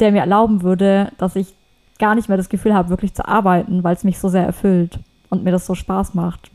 der 0.00 0.12
mir 0.12 0.20
erlauben 0.20 0.62
würde, 0.62 1.12
dass 1.18 1.36
ich 1.36 1.54
gar 1.98 2.14
nicht 2.14 2.28
mehr 2.28 2.36
das 2.36 2.48
Gefühl 2.48 2.74
habe, 2.74 2.88
wirklich 2.88 3.14
zu 3.14 3.26
arbeiten, 3.26 3.84
weil 3.84 3.94
es 3.94 4.04
mich 4.04 4.18
so 4.18 4.28
sehr 4.28 4.44
erfüllt 4.44 4.98
und 5.30 5.44
mir 5.44 5.52
das 5.52 5.66
so 5.66 5.74
Spaß 5.74 6.14
macht. 6.14 6.50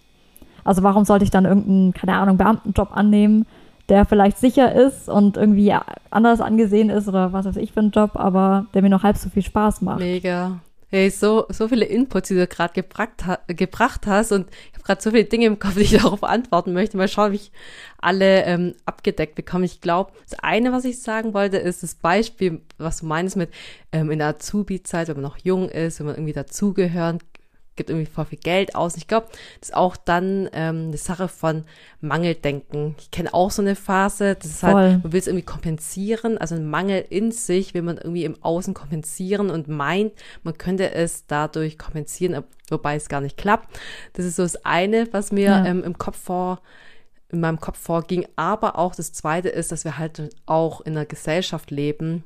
Also 0.63 0.83
warum 0.83 1.05
sollte 1.05 1.23
ich 1.23 1.31
dann 1.31 1.45
irgendeinen, 1.45 1.93
keine 1.93 2.15
Ahnung, 2.15 2.37
Beamtenjob 2.37 2.95
annehmen, 2.95 3.45
der 3.87 4.05
vielleicht 4.05 4.37
sicher 4.37 4.73
ist 4.73 5.09
und 5.09 5.37
irgendwie 5.37 5.73
anders 6.11 6.41
angesehen 6.41 6.89
ist 6.89 7.07
oder 7.07 7.33
was 7.33 7.45
weiß 7.45 7.57
ich 7.57 7.71
für 7.71 7.79
ein 7.79 7.91
Job, 7.91 8.11
aber 8.13 8.67
der 8.73 8.81
mir 8.81 8.89
noch 8.89 9.03
halb 9.03 9.17
so 9.17 9.29
viel 9.29 9.41
Spaß 9.41 9.81
macht. 9.81 9.99
Mega. 9.99 10.59
Hey, 10.91 11.11
so, 11.11 11.45
so 11.49 11.67
viele 11.67 11.85
Inputs, 11.85 12.29
die 12.29 12.35
du 12.35 12.47
gerade 12.47 12.73
gebracht, 12.73 13.11
gebracht 13.45 14.07
hast 14.07 14.31
und 14.31 14.49
ich 14.49 14.73
habe 14.73 14.83
gerade 14.83 15.01
so 15.03 15.11
viele 15.11 15.25
Dinge 15.25 15.45
im 15.45 15.59
Kopf, 15.59 15.75
die 15.75 15.81
ich 15.81 15.91
darauf 16.01 16.23
antworten 16.23 16.73
möchte. 16.73 16.97
Mal 16.97 17.07
schauen, 17.07 17.31
wie 17.31 17.35
ich 17.35 17.51
alle 17.99 18.43
ähm, 18.45 18.73
abgedeckt 18.85 19.35
bekomme. 19.35 19.65
Ich 19.65 19.81
glaube, 19.81 20.13
das 20.27 20.39
eine, 20.39 20.71
was 20.71 20.85
ich 20.85 20.99
sagen 20.99 21.35
wollte, 21.35 21.57
ist 21.57 21.83
das 21.83 21.93
Beispiel, 21.93 22.61
was 22.79 23.01
du 23.01 23.05
meinst 23.05 23.35
mit 23.35 23.51
ähm, 23.91 24.09
in 24.09 24.17
der 24.17 24.29
Azubi-Zeit, 24.29 25.09
wenn 25.09 25.17
man 25.17 25.23
noch 25.23 25.37
jung 25.37 25.69
ist, 25.69 25.99
wenn 25.99 26.07
man 26.07 26.15
irgendwie 26.15 26.33
dazugehören 26.33 27.19
gibt 27.79 27.89
irgendwie 27.89 28.11
voll 28.11 28.25
viel 28.25 28.39
Geld 28.39 28.75
aus. 28.75 28.97
ich 28.97 29.07
glaube, 29.07 29.27
das 29.61 29.69
ist 29.69 29.73
auch 29.73 29.95
dann 29.95 30.49
ähm, 30.51 30.87
eine 30.89 30.97
Sache 30.97 31.29
von 31.29 31.63
Mangeldenken. 32.01 32.95
Ich 32.99 33.09
kenne 33.09 33.33
auch 33.33 33.51
so 33.51 33.61
eine 33.61 33.77
Phase, 33.77 34.35
das 34.35 34.47
ist 34.47 34.63
halt, 34.63 34.73
voll. 34.73 34.81
halt, 34.81 35.03
man 35.03 35.13
will 35.13 35.19
es 35.19 35.27
irgendwie 35.27 35.45
kompensieren, 35.45 36.37
also 36.37 36.55
ein 36.55 36.69
Mangel 36.69 37.05
in 37.09 37.31
sich 37.31 37.73
will 37.73 37.83
man 37.83 37.97
irgendwie 37.97 38.25
im 38.25 38.35
Außen 38.43 38.73
kompensieren 38.73 39.49
und 39.49 39.69
meint, 39.69 40.11
man 40.43 40.57
könnte 40.57 40.91
es 40.91 41.25
dadurch 41.25 41.77
kompensieren, 41.77 42.43
wobei 42.69 42.97
es 42.97 43.07
gar 43.07 43.21
nicht 43.21 43.37
klappt. 43.37 43.79
Das 44.11 44.25
ist 44.25 44.35
so 44.35 44.43
das 44.43 44.65
eine, 44.65 45.07
was 45.13 45.31
mir 45.31 45.45
ja. 45.45 45.65
ähm, 45.65 45.81
im 45.81 45.97
Kopf 45.97 46.17
vor 46.17 46.59
in 47.29 47.39
meinem 47.39 47.61
Kopf 47.61 47.77
vorging. 47.77 48.27
Aber 48.35 48.77
auch 48.77 48.93
das 48.93 49.13
Zweite 49.13 49.47
ist, 49.47 49.71
dass 49.71 49.85
wir 49.85 49.97
halt 49.97 50.35
auch 50.45 50.81
in 50.81 50.97
einer 50.97 51.05
Gesellschaft 51.05 51.71
leben, 51.71 52.25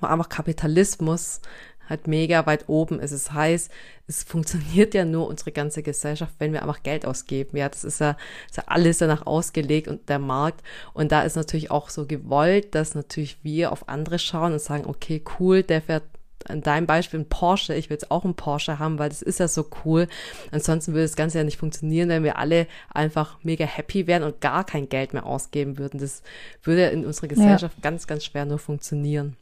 wo 0.00 0.06
einfach 0.06 0.28
Kapitalismus 0.28 1.40
halt 1.88 2.06
mega 2.06 2.46
weit 2.46 2.68
oben 2.68 3.00
ist. 3.00 3.12
Es 3.12 3.32
heißt, 3.32 3.70
es 4.06 4.22
funktioniert 4.24 4.94
ja 4.94 5.04
nur 5.04 5.28
unsere 5.28 5.52
ganze 5.52 5.82
Gesellschaft, 5.82 6.34
wenn 6.38 6.52
wir 6.52 6.62
einfach 6.62 6.82
Geld 6.82 7.06
ausgeben. 7.06 7.56
Ja, 7.56 7.68
das 7.68 7.84
ist 7.84 8.00
ja, 8.00 8.16
ist 8.46 8.56
ja 8.56 8.64
alles 8.66 8.98
danach 8.98 9.26
ausgelegt 9.26 9.88
und 9.88 10.08
der 10.08 10.18
Markt. 10.18 10.62
Und 10.92 11.12
da 11.12 11.22
ist 11.22 11.36
natürlich 11.36 11.70
auch 11.70 11.88
so 11.88 12.06
gewollt, 12.06 12.74
dass 12.74 12.94
natürlich 12.94 13.38
wir 13.42 13.72
auf 13.72 13.88
andere 13.88 14.18
schauen 14.18 14.52
und 14.52 14.60
sagen, 14.60 14.86
okay, 14.86 15.22
cool, 15.38 15.62
der 15.62 15.82
fährt 15.82 16.04
in 16.48 16.62
deinem 16.62 16.86
Beispiel 16.86 17.20
ein 17.20 17.28
Porsche, 17.28 17.74
ich 17.74 17.88
will 17.88 17.94
jetzt 17.94 18.10
auch 18.10 18.24
einen 18.24 18.34
Porsche 18.34 18.78
haben, 18.78 18.98
weil 18.98 19.08
das 19.08 19.22
ist 19.22 19.40
ja 19.40 19.48
so 19.48 19.66
cool. 19.84 20.08
Ansonsten 20.50 20.92
würde 20.92 21.04
das 21.04 21.16
Ganze 21.16 21.38
ja 21.38 21.44
nicht 21.44 21.58
funktionieren, 21.58 22.08
wenn 22.08 22.24
wir 22.24 22.38
alle 22.38 22.66
einfach 22.92 23.38
mega 23.42 23.64
happy 23.64 24.06
wären 24.06 24.22
und 24.22 24.40
gar 24.40 24.64
kein 24.64 24.88
Geld 24.88 25.12
mehr 25.12 25.26
ausgeben 25.26 25.78
würden. 25.78 26.00
Das 26.00 26.22
würde 26.62 26.86
in 26.86 27.06
unserer 27.06 27.28
Gesellschaft 27.28 27.76
ja. 27.76 27.82
ganz, 27.82 28.06
ganz 28.06 28.24
schwer 28.24 28.44
nur 28.44 28.58
funktionieren. 28.58 29.36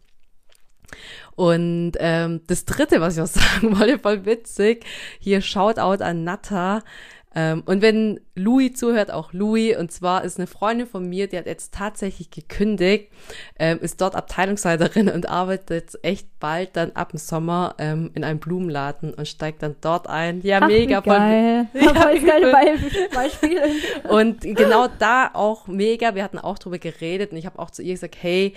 Und 1.37 1.92
ähm, 1.99 2.42
das 2.47 2.64
Dritte, 2.64 3.00
was 3.00 3.16
ich 3.16 3.23
auch 3.23 3.26
sagen 3.26 3.78
wollte, 3.78 3.99
voll 3.99 4.25
witzig, 4.26 4.85
hier 5.18 5.40
Shoutout 5.40 6.02
an 6.02 6.25
Natta. 6.25 6.82
Ähm, 7.32 7.62
und 7.64 7.80
wenn 7.80 8.20
Louis 8.35 8.75
zuhört, 8.75 9.12
auch 9.12 9.32
Louis, 9.32 9.76
und 9.76 9.92
zwar 9.92 10.25
ist 10.25 10.38
eine 10.38 10.49
Freundin 10.49 10.88
von 10.88 11.09
mir, 11.09 11.28
die 11.28 11.38
hat 11.38 11.47
jetzt 11.47 11.73
tatsächlich 11.73 12.30
gekündigt, 12.30 13.09
ähm, 13.59 13.78
ist 13.80 14.00
dort 14.00 14.16
Abteilungsleiterin 14.16 15.09
und 15.09 15.28
arbeitet 15.28 15.97
echt 16.02 16.26
bald 16.40 16.70
dann 16.75 16.90
ab 16.92 17.11
dem 17.11 17.18
Sommer 17.18 17.76
ähm, 17.78 18.11
in 18.14 18.25
einem 18.25 18.40
Blumenladen 18.40 19.14
und 19.14 19.28
steigt 19.28 19.62
dann 19.62 19.76
dort 19.80 20.09
ein. 20.09 20.40
Ja, 20.42 20.59
Ach, 20.62 20.66
mega. 20.66 21.00
Geil. 21.00 21.68
Voll, 21.73 21.82
ja, 21.82 21.94
voll 21.94 22.20
geile 22.20 22.52
Beispiele. 23.14 23.62
und 24.09 24.40
genau 24.40 24.88
da 24.99 25.30
auch 25.32 25.68
mega, 25.68 26.16
wir 26.16 26.25
hatten 26.25 26.38
auch 26.38 26.59
drüber 26.59 26.78
geredet 26.78 27.30
und 27.30 27.38
ich 27.38 27.47
habe 27.47 27.61
auch 27.61 27.70
zu 27.70 27.82
ihr 27.82 27.94
gesagt, 27.94 28.16
hey, 28.20 28.54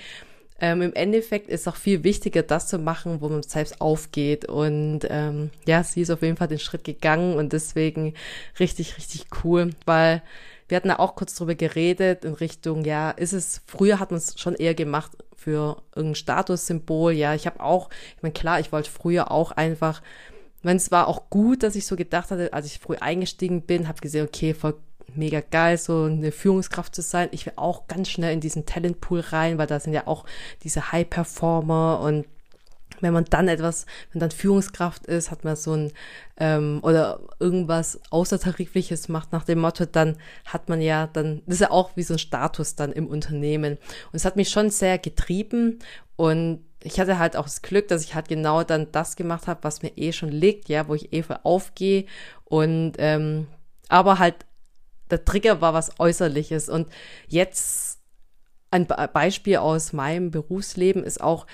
ähm, 0.63 0.81
im 0.81 0.93
Endeffekt 0.93 1.49
ist 1.49 1.67
auch 1.67 1.75
viel 1.75 2.05
wichtiger, 2.05 2.41
das 2.41 2.69
zu 2.69 2.79
machen, 2.79 3.19
wo 3.19 3.27
man 3.27 3.43
selbst 3.43 3.81
aufgeht. 3.81 4.45
Und 4.45 5.01
ähm, 5.09 5.49
ja, 5.67 5.83
sie 5.83 5.99
ist 5.99 6.09
auf 6.09 6.21
jeden 6.21 6.37
Fall 6.37 6.47
den 6.47 6.57
Schritt 6.57 6.85
gegangen 6.85 7.35
und 7.35 7.51
deswegen 7.51 8.13
richtig, 8.61 8.95
richtig 8.95 9.25
cool, 9.43 9.71
weil 9.85 10.21
wir 10.69 10.77
hatten 10.77 10.87
da 10.87 10.99
auch 10.99 11.15
kurz 11.15 11.35
drüber 11.35 11.55
geredet 11.55 12.23
in 12.23 12.33
Richtung, 12.33 12.85
ja, 12.85 13.11
ist 13.11 13.33
es, 13.33 13.61
früher 13.67 13.99
hat 13.99 14.11
man 14.11 14.19
es 14.19 14.39
schon 14.39 14.55
eher 14.55 14.73
gemacht 14.73 15.11
für 15.35 15.83
irgendein 15.97 16.15
Statussymbol. 16.15 17.11
Ja, 17.11 17.35
ich 17.35 17.45
habe 17.45 17.59
auch, 17.59 17.89
ich 18.15 18.23
meine, 18.23 18.31
klar, 18.31 18.61
ich 18.61 18.71
wollte 18.71 18.89
früher 18.89 19.31
auch 19.31 19.51
einfach 19.51 20.01
meine, 20.63 20.77
es 20.77 20.91
war 20.91 21.07
auch 21.07 21.29
gut, 21.29 21.63
dass 21.63 21.75
ich 21.75 21.85
so 21.85 21.95
gedacht 21.95 22.31
hatte, 22.31 22.53
als 22.53 22.65
ich 22.65 22.79
früh 22.79 22.95
eingestiegen 22.95 23.63
bin, 23.63 23.87
habe 23.87 23.99
gesehen, 23.99 24.25
okay, 24.25 24.53
voll 24.53 24.75
mega 25.15 25.41
geil, 25.41 25.77
so 25.77 26.03
eine 26.03 26.31
Führungskraft 26.31 26.95
zu 26.95 27.01
sein. 27.01 27.29
Ich 27.31 27.45
will 27.45 27.53
auch 27.55 27.87
ganz 27.87 28.09
schnell 28.09 28.33
in 28.33 28.39
diesen 28.39 28.65
Talentpool 28.65 29.19
rein, 29.19 29.57
weil 29.57 29.67
da 29.67 29.79
sind 29.79 29.93
ja 29.93 30.07
auch 30.07 30.25
diese 30.63 30.91
High-Performer 30.91 31.99
und 32.01 32.25
wenn 33.03 33.13
man 33.13 33.25
dann 33.25 33.47
etwas, 33.47 33.85
wenn 34.11 34.21
dann 34.21 34.31
Führungskraft 34.31 35.05
ist, 35.07 35.29
hat 35.29 35.43
man 35.43 35.55
so 35.55 35.73
ein 35.73 35.91
ähm, 36.37 36.79
oder 36.83 37.19
irgendwas 37.39 37.99
Außertarifliches 38.09 39.09
macht 39.09 39.33
nach 39.33 39.43
dem 39.43 39.59
Motto, 39.59 39.85
dann 39.85 40.17
hat 40.45 40.69
man 40.69 40.81
ja 40.81 41.07
dann, 41.07 41.41
das 41.45 41.55
ist 41.55 41.61
ja 41.61 41.71
auch 41.71 41.91
wie 41.95 42.03
so 42.03 42.13
ein 42.13 42.19
Status 42.19 42.75
dann 42.75 42.93
im 42.93 43.07
Unternehmen. 43.07 43.73
Und 43.73 44.13
es 44.13 44.25
hat 44.25 44.37
mich 44.37 44.49
schon 44.49 44.69
sehr 44.69 44.97
getrieben 44.97 45.79
und 46.15 46.63
ich 46.81 46.99
hatte 46.99 47.19
halt 47.19 47.35
auch 47.35 47.45
das 47.45 47.61
Glück, 47.61 47.87
dass 47.87 48.03
ich 48.03 48.15
halt 48.15 48.27
genau 48.27 48.63
dann 48.63 48.91
das 48.91 49.15
gemacht 49.15 49.47
habe, 49.47 49.63
was 49.63 49.81
mir 49.81 49.97
eh 49.97 50.11
schon 50.11 50.29
liegt, 50.29 50.69
ja, 50.69 50.87
wo 50.87 50.95
ich 50.95 51.13
eh 51.13 51.23
voll 51.23 51.39
aufgehe 51.43 52.05
und 52.45 52.93
ähm, 52.97 53.47
aber 53.89 54.19
halt 54.19 54.35
der 55.13 55.25
Trigger 55.25 55.61
war 55.61 55.73
was 55.73 55.99
Äußerliches 55.99 56.69
und 56.69 56.87
jetzt 57.27 57.99
ein 58.71 58.87
Beispiel 58.87 59.57
aus 59.57 59.93
meinem 59.93 60.31
Berufsleben 60.31 61.03
ist 61.03 61.21
auch, 61.21 61.45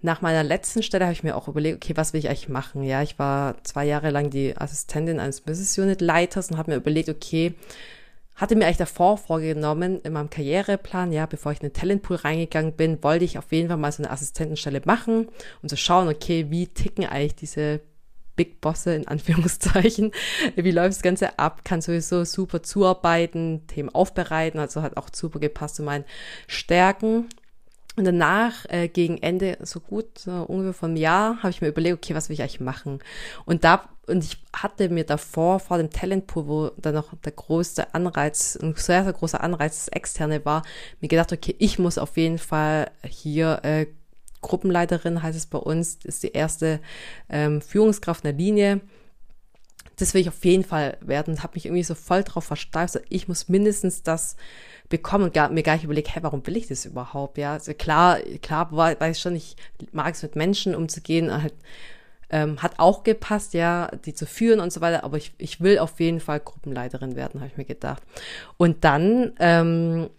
nach 0.00 0.20
meiner 0.20 0.42
letzten 0.42 0.82
Stelle 0.82 1.04
habe 1.04 1.12
ich 1.12 1.22
mir 1.22 1.36
auch 1.36 1.46
überlegt, 1.46 1.76
okay, 1.76 1.96
was 1.96 2.12
will 2.12 2.18
ich 2.18 2.28
eigentlich 2.28 2.48
machen? 2.48 2.82
Ja, 2.82 3.02
ich 3.02 3.18
war 3.18 3.62
zwei 3.62 3.84
Jahre 3.84 4.10
lang 4.10 4.30
die 4.30 4.56
Assistentin 4.56 5.20
eines 5.20 5.42
Business 5.42 5.78
Unit 5.78 6.00
Leiters 6.00 6.50
und 6.50 6.58
habe 6.58 6.72
mir 6.72 6.78
überlegt, 6.78 7.08
okay, 7.08 7.54
hatte 8.34 8.56
mir 8.56 8.64
eigentlich 8.64 8.78
davor 8.78 9.18
vorgenommen, 9.18 10.00
in 10.02 10.14
meinem 10.14 10.30
Karriereplan, 10.30 11.12
ja, 11.12 11.26
bevor 11.26 11.52
ich 11.52 11.62
in 11.62 11.68
den 11.68 11.74
Talentpool 11.74 12.16
reingegangen 12.16 12.72
bin, 12.72 13.02
wollte 13.04 13.24
ich 13.24 13.38
auf 13.38 13.52
jeden 13.52 13.68
Fall 13.68 13.76
mal 13.76 13.92
so 13.92 14.02
eine 14.02 14.10
Assistentenstelle 14.10 14.82
machen, 14.84 15.28
um 15.62 15.68
zu 15.68 15.76
schauen, 15.76 16.08
okay, 16.08 16.46
wie 16.48 16.66
ticken 16.66 17.04
eigentlich 17.04 17.36
diese 17.36 17.80
Big 18.36 18.60
Bosse 18.60 18.94
in 18.94 19.08
Anführungszeichen. 19.08 20.12
Wie 20.56 20.70
läuft 20.70 20.96
das 20.96 21.02
Ganze 21.02 21.38
ab? 21.38 21.64
Kann 21.64 21.80
sowieso 21.80 22.24
super 22.24 22.62
zuarbeiten, 22.62 23.66
Themen 23.66 23.88
aufbereiten, 23.88 24.58
also 24.58 24.82
hat 24.82 24.96
auch 24.96 25.08
super 25.12 25.38
gepasst 25.38 25.76
zu 25.76 25.82
meinen 25.82 26.04
Stärken. 26.46 27.28
Und 27.94 28.04
danach, 28.04 28.64
äh, 28.70 28.88
gegen 28.88 29.18
Ende, 29.18 29.58
so 29.60 29.78
gut, 29.78 30.18
so 30.18 30.32
ungefähr 30.32 30.72
vom 30.72 30.96
Jahr, 30.96 31.42
habe 31.42 31.50
ich 31.50 31.60
mir 31.60 31.68
überlegt, 31.68 31.96
okay, 31.96 32.14
was 32.14 32.28
will 32.28 32.34
ich 32.34 32.40
eigentlich 32.40 32.60
machen? 32.60 33.00
Und 33.44 33.64
da, 33.64 33.86
und 34.06 34.24
ich 34.24 34.38
hatte 34.56 34.88
mir 34.88 35.04
davor, 35.04 35.60
vor 35.60 35.76
dem 35.76 35.90
Talentpool, 35.90 36.46
wo 36.46 36.70
dann 36.78 36.94
noch 36.94 37.12
der 37.22 37.32
größte 37.32 37.94
Anreiz, 37.94 38.56
ein 38.56 38.74
sehr, 38.76 39.04
sehr 39.04 39.12
großer 39.12 39.42
Anreiz 39.42 39.84
das 39.84 39.88
Externe 39.88 40.42
war, 40.46 40.62
mir 41.00 41.08
gedacht, 41.08 41.34
okay, 41.34 41.54
ich 41.58 41.78
muss 41.78 41.98
auf 41.98 42.16
jeden 42.16 42.38
Fall 42.38 42.90
hier 43.06 43.60
äh, 43.62 43.86
Gruppenleiterin, 44.42 45.22
heißt 45.22 45.38
es 45.38 45.46
bei 45.46 45.58
uns, 45.58 45.98
ist 46.04 46.22
die 46.22 46.32
erste 46.32 46.80
ähm, 47.28 47.62
Führungskraft 47.62 48.24
in 48.24 48.30
der 48.30 48.38
Linie. 48.38 48.80
Das 49.96 50.14
will 50.14 50.20
ich 50.20 50.28
auf 50.28 50.44
jeden 50.44 50.64
Fall 50.64 50.98
werden 51.00 51.42
habe 51.42 51.54
mich 51.54 51.66
irgendwie 51.66 51.84
so 51.84 51.94
voll 51.94 52.24
drauf 52.24 52.44
versteift. 52.44 53.00
Ich 53.08 53.28
muss 53.28 53.48
mindestens 53.48 54.02
das 54.02 54.36
bekommen 54.88 55.24
und 55.24 55.34
gar, 55.34 55.48
mir 55.48 55.62
gar 55.62 55.74
nicht 55.74 55.84
überlegt, 55.84 56.14
hä, 56.14 56.18
warum 56.22 56.46
will 56.46 56.56
ich 56.56 56.66
das 56.66 56.84
überhaupt? 56.84 57.38
Ja, 57.38 57.54
also 57.54 57.72
klar, 57.72 58.18
klar, 58.42 58.70
weiß 58.72 59.18
schon, 59.18 59.34
ich 59.36 59.56
mag 59.92 60.14
es 60.14 60.22
mit 60.22 60.36
Menschen 60.36 60.74
umzugehen, 60.74 61.32
halt, 61.32 61.54
ähm, 62.28 62.62
hat 62.62 62.78
auch 62.78 63.02
gepasst, 63.02 63.54
ja, 63.54 63.90
die 64.04 64.12
zu 64.12 64.26
führen 64.26 64.60
und 64.60 64.72
so 64.72 64.80
weiter, 64.80 65.04
aber 65.04 65.16
ich, 65.16 65.32
ich 65.38 65.60
will 65.60 65.78
auf 65.78 66.00
jeden 66.00 66.20
Fall 66.20 66.40
Gruppenleiterin 66.40 67.16
werden, 67.16 67.40
habe 67.40 67.50
ich 67.50 67.56
mir 67.56 67.64
gedacht. 67.64 68.02
Und 68.58 68.84
dann 68.84 69.32
ähm, 69.38 70.10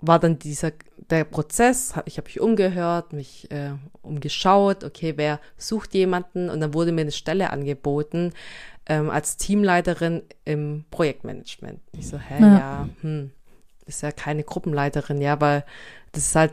war 0.00 0.18
dann 0.18 0.38
dieser 0.38 0.72
der 1.10 1.24
Prozess, 1.24 1.96
hab, 1.96 2.06
ich 2.06 2.18
habe 2.18 2.26
mich 2.26 2.40
umgehört, 2.40 3.12
mich 3.12 3.50
äh, 3.50 3.72
umgeschaut, 4.02 4.84
okay, 4.84 5.14
wer 5.16 5.40
sucht 5.56 5.94
jemanden 5.94 6.50
und 6.50 6.60
dann 6.60 6.74
wurde 6.74 6.92
mir 6.92 7.02
eine 7.02 7.12
Stelle 7.12 7.50
angeboten 7.50 8.32
ähm, 8.86 9.10
als 9.10 9.36
Teamleiterin 9.36 10.22
im 10.44 10.84
Projektmanagement. 10.90 11.80
Ich 11.92 12.08
so, 12.08 12.18
hä, 12.18 12.40
ja, 12.40 12.58
ja 12.58 12.88
hm, 13.00 13.30
ist 13.86 14.02
ja 14.02 14.12
keine 14.12 14.44
Gruppenleiterin, 14.44 15.20
ja, 15.20 15.40
weil 15.40 15.64
das 16.12 16.26
ist 16.26 16.36
halt 16.36 16.52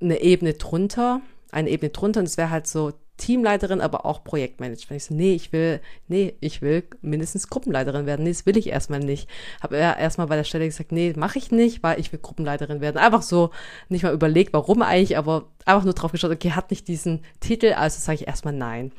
eine 0.00 0.20
Ebene 0.20 0.54
drunter, 0.54 1.20
eine 1.50 1.70
Ebene 1.70 1.90
drunter 1.90 2.20
und 2.20 2.26
es 2.26 2.36
wäre 2.36 2.50
halt 2.50 2.66
so 2.66 2.92
Teamleiterin, 3.22 3.80
aber 3.80 4.04
auch 4.04 4.24
Projektmanagement. 4.24 5.00
Ich 5.00 5.04
so, 5.04 5.14
nee, 5.14 5.34
ich 5.34 5.52
will, 5.52 5.80
nee, 6.08 6.34
ich 6.40 6.60
will 6.60 6.82
mindestens 7.02 7.48
Gruppenleiterin 7.48 8.04
werden. 8.04 8.24
Nee, 8.24 8.30
das 8.30 8.46
will 8.46 8.56
ich 8.56 8.66
erstmal 8.66 8.98
nicht. 8.98 9.28
Habe 9.62 9.78
ja 9.78 9.92
erstmal 9.96 10.26
bei 10.26 10.34
der 10.34 10.42
Stelle 10.42 10.66
gesagt, 10.66 10.90
nee, 10.90 11.12
mache 11.16 11.38
ich 11.38 11.52
nicht, 11.52 11.84
weil 11.84 12.00
ich 12.00 12.10
will 12.12 12.18
Gruppenleiterin 12.20 12.80
werden. 12.80 12.98
Einfach 12.98 13.22
so, 13.22 13.50
nicht 13.88 14.02
mal 14.02 14.12
überlegt, 14.12 14.52
warum 14.52 14.82
eigentlich, 14.82 15.16
aber 15.16 15.44
einfach 15.64 15.84
nur 15.84 15.94
drauf 15.94 16.10
geschaut, 16.10 16.32
okay, 16.32 16.50
hat 16.50 16.70
nicht 16.70 16.88
diesen 16.88 17.20
Titel, 17.38 17.74
also 17.74 18.00
sage 18.00 18.16
ich 18.16 18.26
erstmal 18.26 18.54
nein. 18.54 18.90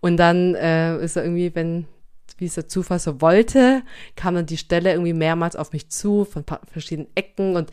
Und 0.00 0.16
dann 0.16 0.56
äh, 0.56 0.98
ist 0.98 1.14
er 1.14 1.22
irgendwie, 1.22 1.54
wenn 1.54 1.86
wie 2.38 2.46
es 2.46 2.54
der 2.54 2.68
Zufall 2.68 2.98
so 2.98 3.20
wollte, 3.20 3.82
kam 4.16 4.34
dann 4.34 4.46
die 4.46 4.56
Stelle 4.56 4.90
irgendwie 4.92 5.12
mehrmals 5.12 5.56
auf 5.56 5.72
mich 5.72 5.88
zu, 5.88 6.24
von 6.24 6.44
verschiedenen 6.72 7.08
Ecken 7.14 7.56
und, 7.56 7.70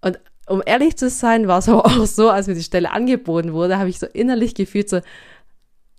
und 0.00 0.18
um 0.46 0.62
ehrlich 0.64 0.96
zu 0.96 1.08
sein, 1.08 1.48
war 1.48 1.58
es 1.58 1.68
aber 1.68 1.86
auch 1.86 2.06
so, 2.06 2.30
als 2.30 2.46
mir 2.46 2.54
die 2.54 2.62
Stelle 2.62 2.92
angeboten 2.92 3.52
wurde, 3.52 3.78
habe 3.78 3.88
ich 3.88 3.98
so 3.98 4.06
innerlich 4.06 4.54
gefühlt 4.54 4.88
so, 4.88 5.00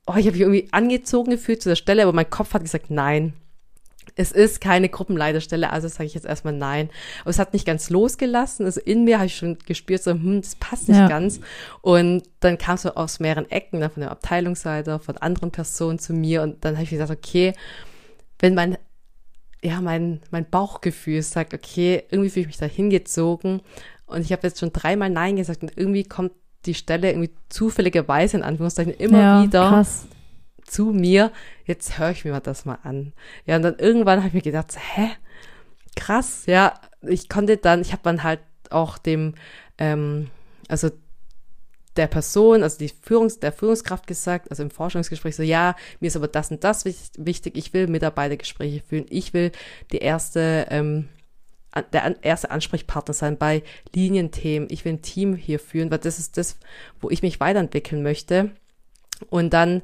oh, 0.07 0.15
ich 0.17 0.25
habe 0.25 0.31
mich 0.31 0.41
irgendwie 0.41 0.67
angezogen 0.71 1.31
gefühlt 1.31 1.61
zu 1.61 1.69
der 1.69 1.75
Stelle, 1.75 2.03
aber 2.03 2.13
mein 2.13 2.29
Kopf 2.29 2.53
hat 2.53 2.63
gesagt, 2.63 2.89
nein. 2.89 3.33
Es 4.17 4.31
ist 4.31 4.61
keine 4.61 4.87
Gruppenleiterstelle, 4.87 5.71
also 5.71 5.87
sage 5.87 6.05
ich 6.05 6.13
jetzt 6.13 6.27
erstmal 6.27 6.53
nein. 6.53 6.89
Aber 7.21 7.31
es 7.31 7.39
hat 7.39 7.53
nicht 7.53 7.65
ganz 7.65 7.89
losgelassen. 7.89 8.65
Also 8.65 8.79
in 8.79 9.03
mir 9.03 9.17
habe 9.17 9.25
ich 9.25 9.35
schon 9.35 9.57
gespürt, 9.65 10.03
so, 10.03 10.11
hm, 10.11 10.41
das 10.41 10.55
passt 10.55 10.87
nicht 10.87 10.97
ja. 10.97 11.07
ganz. 11.07 11.41
Und 11.81 12.23
dann 12.39 12.57
kam 12.57 12.75
es 12.75 12.83
so 12.83 12.93
aus 12.93 13.19
mehreren 13.19 13.49
Ecken, 13.49 13.81
dann 13.81 13.91
von 13.91 14.01
der 14.01 14.11
Abteilungsseite, 14.11 14.99
von 14.99 15.17
anderen 15.17 15.51
Personen 15.51 15.99
zu 15.99 16.13
mir. 16.13 16.43
Und 16.43 16.63
dann 16.63 16.75
habe 16.75 16.83
ich 16.83 16.91
gesagt, 16.91 17.11
okay, 17.11 17.53
wenn 18.39 18.53
mein, 18.53 18.77
ja, 19.61 19.81
mein, 19.81 20.21
mein 20.31 20.49
Bauchgefühl 20.49 21.21
sagt, 21.21 21.53
okay, 21.53 22.03
irgendwie 22.11 22.29
fühle 22.29 22.41
ich 22.41 22.47
mich 22.47 22.57
da 22.57 22.67
hingezogen 22.67 23.61
und 24.05 24.21
ich 24.21 24.31
habe 24.31 24.47
jetzt 24.47 24.59
schon 24.59 24.71
dreimal 24.71 25.09
Nein 25.09 25.35
gesagt 25.35 25.63
und 25.63 25.75
irgendwie 25.75 26.03
kommt 26.03 26.31
die 26.65 26.73
Stelle 26.73 27.09
irgendwie 27.09 27.31
zufälligerweise 27.49 28.37
in 28.37 28.43
Anführungszeichen 28.43 28.93
immer 28.93 29.19
ja, 29.19 29.43
wieder 29.43 29.69
krass. 29.69 30.07
zu 30.65 30.85
mir. 30.87 31.31
Jetzt 31.65 31.97
höre 31.97 32.11
ich 32.11 32.25
mir 32.25 32.39
das 32.39 32.65
mal 32.65 32.79
an. 32.83 33.13
Ja, 33.45 33.55
und 33.57 33.63
dann 33.63 33.77
irgendwann 33.77 34.19
habe 34.19 34.29
ich 34.29 34.33
mir 34.33 34.41
gedacht, 34.41 34.75
hä? 34.77 35.09
Krass, 35.95 36.45
ja. 36.45 36.73
Ich 37.01 37.29
konnte 37.29 37.57
dann, 37.57 37.81
ich 37.81 37.91
habe 37.91 38.01
dann 38.03 38.23
halt 38.23 38.41
auch 38.69 38.97
dem, 38.97 39.35
ähm, 39.77 40.29
also 40.67 40.89
der 41.95 42.07
Person, 42.07 42.63
also 42.63 42.77
die 42.77 42.89
Führungs-, 42.89 43.39
der 43.39 43.51
Führungskraft 43.51 44.07
gesagt, 44.07 44.49
also 44.49 44.63
im 44.63 44.71
Forschungsgespräch 44.71 45.35
so, 45.35 45.43
ja, 45.43 45.75
mir 45.99 46.07
ist 46.07 46.17
aber 46.17 46.27
das 46.27 46.51
und 46.51 46.63
das 46.63 46.85
wichtig, 46.85 47.57
ich 47.57 47.73
will 47.73 47.87
Mitarbeitergespräche 47.87 48.81
führen, 48.81 49.05
ich 49.09 49.33
will 49.33 49.51
die 49.91 49.99
erste, 49.99 50.67
ähm, 50.69 51.07
der 51.93 52.23
erste 52.23 52.51
Ansprechpartner 52.51 53.13
sein 53.13 53.37
bei 53.37 53.63
Linienthemen. 53.93 54.69
Ich 54.71 54.85
will 54.85 54.93
ein 54.93 55.01
Team 55.01 55.35
hier 55.35 55.59
führen, 55.59 55.91
weil 55.91 55.99
das 55.99 56.19
ist 56.19 56.37
das, 56.37 56.57
wo 57.01 57.09
ich 57.09 57.21
mich 57.21 57.39
weiterentwickeln 57.39 58.03
möchte. 58.03 58.51
Und 59.29 59.53
dann 59.53 59.81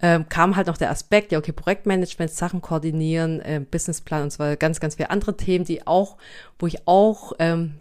ähm, 0.00 0.28
kam 0.28 0.56
halt 0.56 0.68
noch 0.68 0.76
der 0.76 0.90
Aspekt, 0.90 1.32
ja, 1.32 1.38
okay, 1.38 1.52
Projektmanagement, 1.52 2.30
Sachen 2.30 2.60
koordinieren, 2.60 3.40
äh, 3.40 3.60
Businessplan 3.68 4.24
und 4.24 4.32
so 4.32 4.44
ganz, 4.58 4.80
ganz 4.80 4.94
viele 4.94 5.10
andere 5.10 5.36
Themen, 5.36 5.64
die 5.64 5.86
auch, 5.86 6.16
wo 6.58 6.66
ich 6.66 6.86
auch 6.86 7.32
ähm, 7.38 7.80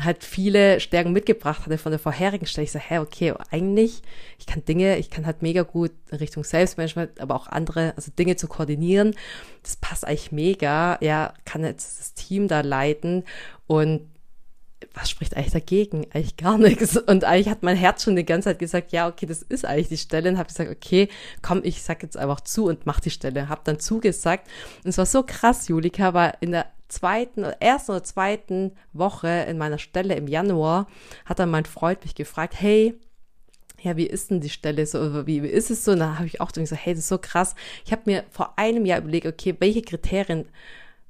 halt 0.00 0.24
viele 0.24 0.80
Stärken 0.80 1.12
mitgebracht 1.12 1.64
hatte 1.64 1.78
von 1.78 1.92
der 1.92 1.98
vorherigen 1.98 2.46
Stelle. 2.46 2.64
Ich 2.64 2.72
so, 2.72 2.78
hä, 2.78 2.98
okay, 2.98 3.34
eigentlich, 3.50 4.02
ich 4.38 4.46
kann 4.46 4.64
Dinge, 4.64 4.98
ich 4.98 5.10
kann 5.10 5.26
halt 5.26 5.42
mega 5.42 5.62
gut 5.62 5.92
in 6.10 6.18
Richtung 6.18 6.44
Selbstmanagement, 6.44 7.20
aber 7.20 7.34
auch 7.34 7.46
andere, 7.48 7.94
also 7.96 8.10
Dinge 8.16 8.36
zu 8.36 8.48
koordinieren. 8.48 9.14
Das 9.62 9.76
passt 9.76 10.06
eigentlich 10.06 10.32
mega. 10.32 10.98
Ja, 11.00 11.34
kann 11.44 11.64
jetzt 11.64 11.98
das 11.98 12.14
Team 12.14 12.48
da 12.48 12.60
leiten 12.60 13.24
und 13.66 14.08
was 14.92 15.10
spricht 15.10 15.36
eigentlich 15.36 15.52
dagegen? 15.52 16.06
Eigentlich 16.12 16.36
gar 16.36 16.58
nichts. 16.58 16.96
Und 16.96 17.24
eigentlich 17.24 17.48
hat 17.48 17.62
mein 17.62 17.76
Herz 17.76 18.02
schon 18.02 18.16
die 18.16 18.24
ganze 18.24 18.50
Zeit 18.50 18.58
gesagt, 18.58 18.92
ja, 18.92 19.08
okay, 19.08 19.26
das 19.26 19.42
ist 19.42 19.64
eigentlich 19.64 19.88
die 19.88 19.96
Stelle. 19.96 20.28
Und 20.30 20.38
habe 20.38 20.48
gesagt, 20.48 20.70
okay, 20.70 21.08
komm, 21.42 21.60
ich 21.64 21.82
sag 21.82 22.02
jetzt 22.02 22.16
einfach 22.16 22.40
zu 22.40 22.66
und 22.66 22.86
mach 22.86 23.00
die 23.00 23.10
Stelle. 23.10 23.48
Hab 23.48 23.64
dann 23.64 23.78
zugesagt. 23.78 24.48
Und 24.84 24.90
es 24.90 24.98
war 24.98 25.06
so 25.06 25.22
krass, 25.22 25.68
Julika, 25.68 26.14
weil 26.14 26.34
in 26.40 26.52
der 26.52 26.66
zweiten, 26.88 27.44
ersten 27.44 27.92
oder 27.92 28.04
zweiten 28.04 28.72
Woche 28.92 29.28
in 29.48 29.58
meiner 29.58 29.78
Stelle 29.78 30.14
im 30.14 30.28
Januar 30.28 30.86
hat 31.24 31.38
dann 31.38 31.50
mein 31.50 31.64
Freund 31.64 32.02
mich 32.02 32.14
gefragt, 32.14 32.54
hey, 32.58 32.94
ja, 33.82 33.96
wie 33.96 34.06
ist 34.06 34.30
denn 34.30 34.40
die 34.40 34.48
Stelle 34.48 34.86
so, 34.86 35.26
wie, 35.26 35.42
wie 35.42 35.48
ist 35.48 35.70
es 35.70 35.84
so? 35.84 35.92
Und 35.92 36.00
da 36.00 36.16
habe 36.16 36.26
ich 36.26 36.40
auch 36.40 36.50
gesagt, 36.52 36.84
hey, 36.84 36.94
das 36.94 37.04
ist 37.04 37.08
so 37.08 37.18
krass. 37.18 37.54
Ich 37.84 37.92
habe 37.92 38.02
mir 38.06 38.24
vor 38.30 38.58
einem 38.58 38.86
Jahr 38.86 39.00
überlegt, 39.00 39.26
okay, 39.26 39.54
welche 39.58 39.82
Kriterien 39.82 40.46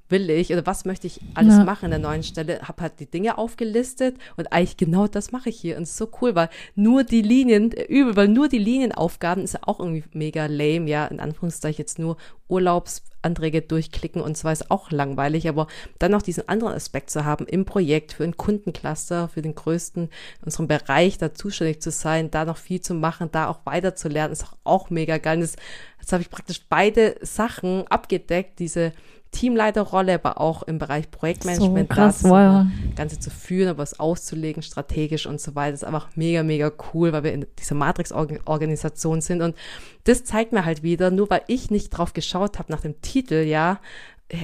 will 0.08 0.30
ich 0.30 0.52
oder 0.52 0.66
was 0.66 0.84
möchte 0.84 1.06
ich 1.06 1.20
alles 1.34 1.56
ja. 1.56 1.64
machen 1.64 1.86
in 1.86 1.90
der 1.90 2.00
neuen 2.00 2.22
Stelle, 2.22 2.60
habe 2.62 2.82
halt 2.82 3.00
die 3.00 3.10
Dinge 3.10 3.38
aufgelistet 3.38 4.16
und 4.36 4.52
eigentlich 4.52 4.76
genau 4.76 5.06
das 5.06 5.32
mache 5.32 5.50
ich 5.50 5.60
hier 5.60 5.76
und 5.76 5.84
es 5.84 5.90
ist 5.90 5.96
so 5.96 6.08
cool, 6.20 6.34
weil 6.34 6.48
nur 6.74 7.04
die 7.04 7.22
Linien, 7.22 7.72
übel, 7.72 8.16
weil 8.16 8.28
nur 8.28 8.48
die 8.48 8.58
Linienaufgaben 8.58 9.42
ist 9.42 9.54
ja 9.54 9.60
auch 9.62 9.80
irgendwie 9.80 10.04
mega 10.12 10.46
lame, 10.46 10.88
ja, 10.88 11.06
in 11.06 11.20
Anführungszeichen 11.20 11.78
jetzt 11.78 11.98
nur 11.98 12.16
Urlaubsanträge 12.48 13.62
durchklicken 13.62 14.22
und 14.22 14.36
zwar 14.36 14.52
ist 14.52 14.70
auch 14.70 14.90
langweilig, 14.90 15.48
aber 15.48 15.66
dann 15.98 16.12
noch 16.12 16.22
diesen 16.22 16.48
anderen 16.48 16.74
Aspekt 16.74 17.10
zu 17.10 17.24
haben 17.24 17.46
im 17.46 17.64
Projekt 17.64 18.12
für 18.12 18.24
ein 18.24 18.36
Kundencluster, 18.36 19.28
für 19.28 19.42
den 19.42 19.54
größten 19.54 20.10
unserem 20.44 20.68
Bereich 20.68 21.18
da 21.18 21.34
zuständig 21.34 21.82
zu 21.82 21.90
sein, 21.90 22.30
da 22.30 22.44
noch 22.44 22.58
viel 22.58 22.80
zu 22.80 22.94
machen, 22.94 23.30
da 23.32 23.48
auch 23.48 23.60
weiter 23.64 23.96
zu 23.96 24.08
lernen, 24.08 24.32
ist 24.32 24.44
auch, 24.44 24.56
auch 24.64 24.90
mega 24.90 25.18
geil. 25.18 25.40
Das, 25.40 25.56
jetzt 26.00 26.12
habe 26.12 26.22
ich 26.22 26.30
praktisch 26.30 26.62
beide 26.68 27.16
Sachen 27.22 27.86
abgedeckt, 27.88 28.60
diese 28.60 28.92
Teamleiterrolle, 29.30 30.14
aber 30.14 30.40
auch 30.40 30.62
im 30.62 30.78
Bereich 30.78 31.10
Projektmanagement, 31.10 31.88
so 31.88 31.94
krass, 31.94 32.20
das 32.22 32.30
wow. 32.30 32.66
Ganze 32.94 33.18
zu 33.18 33.30
führen, 33.30 33.68
aber 33.68 33.82
es 33.82 34.00
auszulegen, 34.00 34.62
strategisch 34.62 35.26
und 35.26 35.40
so 35.40 35.54
weiter. 35.54 35.72
Das 35.72 35.82
ist 35.82 35.86
einfach 35.86 36.08
mega, 36.16 36.42
mega 36.42 36.72
cool, 36.92 37.12
weil 37.12 37.24
wir 37.24 37.32
in 37.32 37.46
dieser 37.58 37.74
Matrix-Organisation 37.74 39.20
sind. 39.20 39.42
Und 39.42 39.56
das 40.04 40.24
zeigt 40.24 40.52
mir 40.52 40.64
halt 40.64 40.82
wieder, 40.82 41.10
nur 41.10 41.28
weil 41.28 41.42
ich 41.48 41.70
nicht 41.70 41.90
drauf 41.90 42.12
geschaut 42.12 42.58
habe 42.58 42.72
nach 42.72 42.80
dem 42.80 43.00
Titel, 43.02 43.44
ja, 43.44 43.80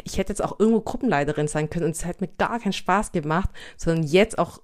ich 0.05 0.19
hätte 0.19 0.33
jetzt 0.33 0.45
auch 0.45 0.61
irgendwo 0.61 0.81
Gruppenleiterin 0.81 1.49
sein 1.49 1.69
können 1.69 1.87
und 1.87 1.97
es 1.97 2.05
hätte 2.05 2.25
mir 2.25 2.31
gar 2.39 2.61
keinen 2.61 2.73
Spaß 2.73 3.13
gemacht, 3.13 3.51
sondern 3.77 4.05
jetzt 4.05 4.39
auch 4.39 4.61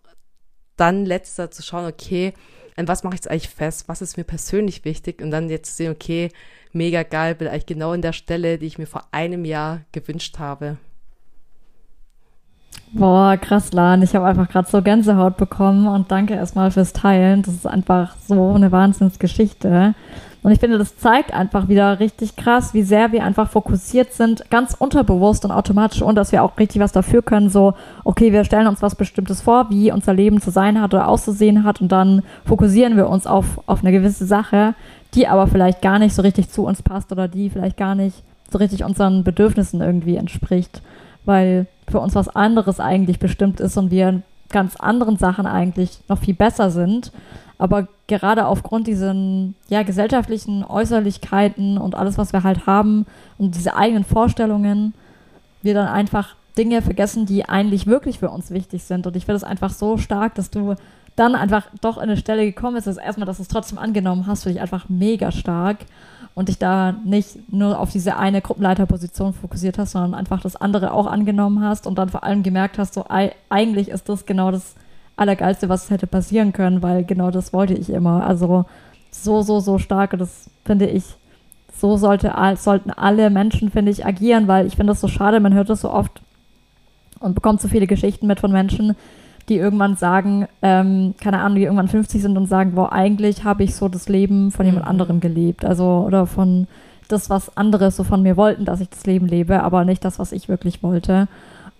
dann 0.76 1.04
letzter 1.04 1.50
zu 1.50 1.62
schauen, 1.62 1.86
okay, 1.86 2.34
an 2.78 2.88
was 2.88 3.02
mache 3.02 3.14
ich 3.14 3.20
jetzt 3.20 3.30
eigentlich 3.30 3.48
fest, 3.48 3.88
was 3.88 4.02
ist 4.02 4.16
mir 4.16 4.24
persönlich 4.24 4.84
wichtig 4.84 5.20
und 5.20 5.30
dann 5.30 5.50
jetzt 5.50 5.70
zu 5.70 5.76
sehen, 5.76 5.92
okay, 5.92 6.30
mega 6.72 7.02
geil, 7.02 7.34
bin 7.34 7.48
eigentlich 7.48 7.66
genau 7.66 7.92
in 7.92 8.02
der 8.02 8.12
Stelle, 8.12 8.58
die 8.58 8.66
ich 8.66 8.78
mir 8.78 8.86
vor 8.86 9.02
einem 9.10 9.44
Jahr 9.44 9.80
gewünscht 9.92 10.38
habe. 10.38 10.78
Boah, 12.92 13.36
krass, 13.36 13.72
Lan. 13.72 14.02
Ich 14.02 14.14
habe 14.14 14.26
einfach 14.26 14.48
gerade 14.48 14.70
so 14.70 14.80
Gänsehaut 14.80 15.36
bekommen 15.36 15.86
und 15.88 16.10
danke 16.10 16.34
erstmal 16.34 16.70
fürs 16.70 16.92
Teilen. 16.92 17.42
Das 17.42 17.54
ist 17.54 17.66
einfach 17.66 18.16
so 18.26 18.54
eine 18.54 18.72
Wahnsinnsgeschichte. 18.72 19.94
Und 20.42 20.52
ich 20.52 20.60
finde, 20.60 20.78
das 20.78 20.96
zeigt 20.96 21.34
einfach 21.34 21.68
wieder 21.68 21.98
richtig 21.98 22.36
krass, 22.36 22.72
wie 22.72 22.82
sehr 22.82 23.10
wir 23.10 23.24
einfach 23.24 23.50
fokussiert 23.50 24.12
sind, 24.12 24.48
ganz 24.50 24.74
unterbewusst 24.78 25.44
und 25.44 25.50
automatisch 25.50 26.00
und 26.00 26.14
dass 26.14 26.30
wir 26.30 26.44
auch 26.44 26.56
richtig 26.58 26.80
was 26.80 26.92
dafür 26.92 27.22
können. 27.22 27.50
So, 27.50 27.74
okay, 28.04 28.32
wir 28.32 28.44
stellen 28.44 28.68
uns 28.68 28.80
was 28.80 28.94
Bestimmtes 28.94 29.42
vor, 29.42 29.68
wie 29.70 29.90
unser 29.90 30.14
Leben 30.14 30.40
zu 30.40 30.50
sein 30.50 30.80
hat 30.80 30.94
oder 30.94 31.08
auszusehen 31.08 31.64
hat 31.64 31.80
und 31.80 31.90
dann 31.90 32.22
fokussieren 32.44 32.96
wir 32.96 33.08
uns 33.08 33.26
auf, 33.26 33.60
auf 33.66 33.80
eine 33.80 33.92
gewisse 33.92 34.26
Sache, 34.26 34.74
die 35.14 35.26
aber 35.26 35.48
vielleicht 35.48 35.82
gar 35.82 35.98
nicht 35.98 36.14
so 36.14 36.22
richtig 36.22 36.50
zu 36.50 36.64
uns 36.64 36.82
passt 36.82 37.10
oder 37.10 37.26
die 37.26 37.50
vielleicht 37.50 37.76
gar 37.76 37.94
nicht 37.94 38.22
so 38.50 38.58
richtig 38.58 38.84
unseren 38.84 39.24
Bedürfnissen 39.24 39.80
irgendwie 39.80 40.16
entspricht, 40.16 40.82
weil 41.24 41.66
für 41.88 42.00
uns 42.00 42.14
was 42.14 42.28
anderes 42.28 42.80
eigentlich 42.80 43.18
bestimmt 43.18 43.60
ist 43.60 43.76
und 43.76 43.90
wir 43.90 44.22
ganz 44.50 44.76
anderen 44.76 45.16
Sachen 45.16 45.46
eigentlich 45.46 46.00
noch 46.08 46.18
viel 46.18 46.34
besser 46.34 46.70
sind. 46.70 47.12
Aber 47.58 47.88
gerade 48.06 48.46
aufgrund 48.46 48.86
diesen 48.86 49.54
ja, 49.68 49.82
gesellschaftlichen 49.82 50.64
Äußerlichkeiten 50.64 51.76
und 51.76 51.96
alles, 51.96 52.16
was 52.16 52.32
wir 52.32 52.44
halt 52.44 52.66
haben 52.66 53.04
und 53.36 53.56
diese 53.56 53.76
eigenen 53.76 54.04
Vorstellungen, 54.04 54.94
wir 55.62 55.74
dann 55.74 55.88
einfach 55.88 56.36
Dinge 56.56 56.82
vergessen, 56.82 57.26
die 57.26 57.48
eigentlich 57.48 57.86
wirklich 57.86 58.20
für 58.20 58.30
uns 58.30 58.50
wichtig 58.50 58.84
sind. 58.84 59.06
Und 59.06 59.16
ich 59.16 59.24
finde 59.24 59.36
es 59.36 59.44
einfach 59.44 59.70
so 59.70 59.96
stark, 59.96 60.34
dass 60.36 60.50
du 60.50 60.76
dann 61.18 61.34
einfach 61.34 61.66
doch 61.80 61.96
in 61.96 62.04
eine 62.04 62.16
Stelle 62.16 62.44
gekommen 62.44 62.76
ist, 62.76 62.86
dass 62.86 62.96
erstmal, 62.96 63.26
dass 63.26 63.38
du 63.38 63.42
es 63.42 63.48
trotzdem 63.48 63.78
angenommen 63.78 64.26
hast, 64.26 64.44
finde 64.44 64.56
ich 64.56 64.62
einfach 64.62 64.88
mega 64.88 65.32
stark 65.32 65.78
und 66.34 66.48
dich 66.48 66.58
da 66.58 66.92
nicht 67.04 67.52
nur 67.52 67.78
auf 67.80 67.90
diese 67.90 68.16
eine 68.16 68.40
Gruppenleiterposition 68.40 69.32
fokussiert 69.32 69.78
hast, 69.78 69.92
sondern 69.92 70.14
einfach 70.14 70.40
das 70.40 70.56
andere 70.56 70.92
auch 70.92 71.06
angenommen 71.06 71.62
hast 71.62 71.86
und 71.86 71.98
dann 71.98 72.08
vor 72.08 72.22
allem 72.22 72.42
gemerkt 72.42 72.78
hast, 72.78 72.94
so 72.94 73.06
eigentlich 73.48 73.88
ist 73.88 74.08
das 74.08 74.24
genau 74.24 74.50
das 74.50 74.74
Allergeilste, 75.16 75.68
was 75.68 75.90
hätte 75.90 76.06
passieren 76.06 76.52
können, 76.52 76.80
weil 76.82 77.04
genau 77.04 77.32
das 77.32 77.52
wollte 77.52 77.74
ich 77.74 77.90
immer. 77.90 78.24
Also 78.24 78.66
so, 79.10 79.42
so, 79.42 79.58
so 79.58 79.78
stark 79.78 80.12
und 80.12 80.20
das 80.20 80.48
finde 80.64 80.86
ich, 80.86 81.04
so 81.74 81.96
sollte, 81.96 82.32
sollten 82.56 82.90
alle 82.90 83.30
Menschen, 83.30 83.70
finde 83.70 83.90
ich, 83.90 84.06
agieren, 84.06 84.46
weil 84.48 84.66
ich 84.66 84.76
finde 84.76 84.92
das 84.92 85.00
so 85.00 85.08
schade, 85.08 85.40
man 85.40 85.54
hört 85.54 85.70
das 85.70 85.80
so 85.80 85.90
oft 85.90 86.22
und 87.20 87.34
bekommt 87.34 87.60
so 87.60 87.68
viele 87.68 87.86
Geschichten 87.86 88.26
mit 88.26 88.40
von 88.40 88.52
Menschen, 88.52 88.94
die 89.48 89.56
irgendwann 89.56 89.96
sagen, 89.96 90.46
ähm, 90.62 91.14
keine 91.20 91.40
Ahnung, 91.40 91.56
die 91.56 91.64
irgendwann 91.64 91.88
50 91.88 92.22
sind 92.22 92.36
und 92.36 92.46
sagen, 92.46 92.74
boah, 92.74 92.92
eigentlich 92.92 93.44
habe 93.44 93.64
ich 93.64 93.74
so 93.74 93.88
das 93.88 94.08
Leben 94.08 94.50
von 94.50 94.66
jemand 94.66 94.84
mhm. 94.84 94.90
anderem 94.90 95.20
gelebt. 95.20 95.64
Also, 95.64 96.04
oder 96.06 96.26
von 96.26 96.66
das, 97.08 97.30
was 97.30 97.56
andere 97.56 97.90
so 97.90 98.04
von 98.04 98.22
mir 98.22 98.36
wollten, 98.36 98.64
dass 98.64 98.80
ich 98.80 98.90
das 98.90 99.06
Leben 99.06 99.26
lebe, 99.26 99.62
aber 99.62 99.84
nicht 99.84 100.04
das, 100.04 100.18
was 100.18 100.32
ich 100.32 100.48
wirklich 100.48 100.82
wollte. 100.82 101.28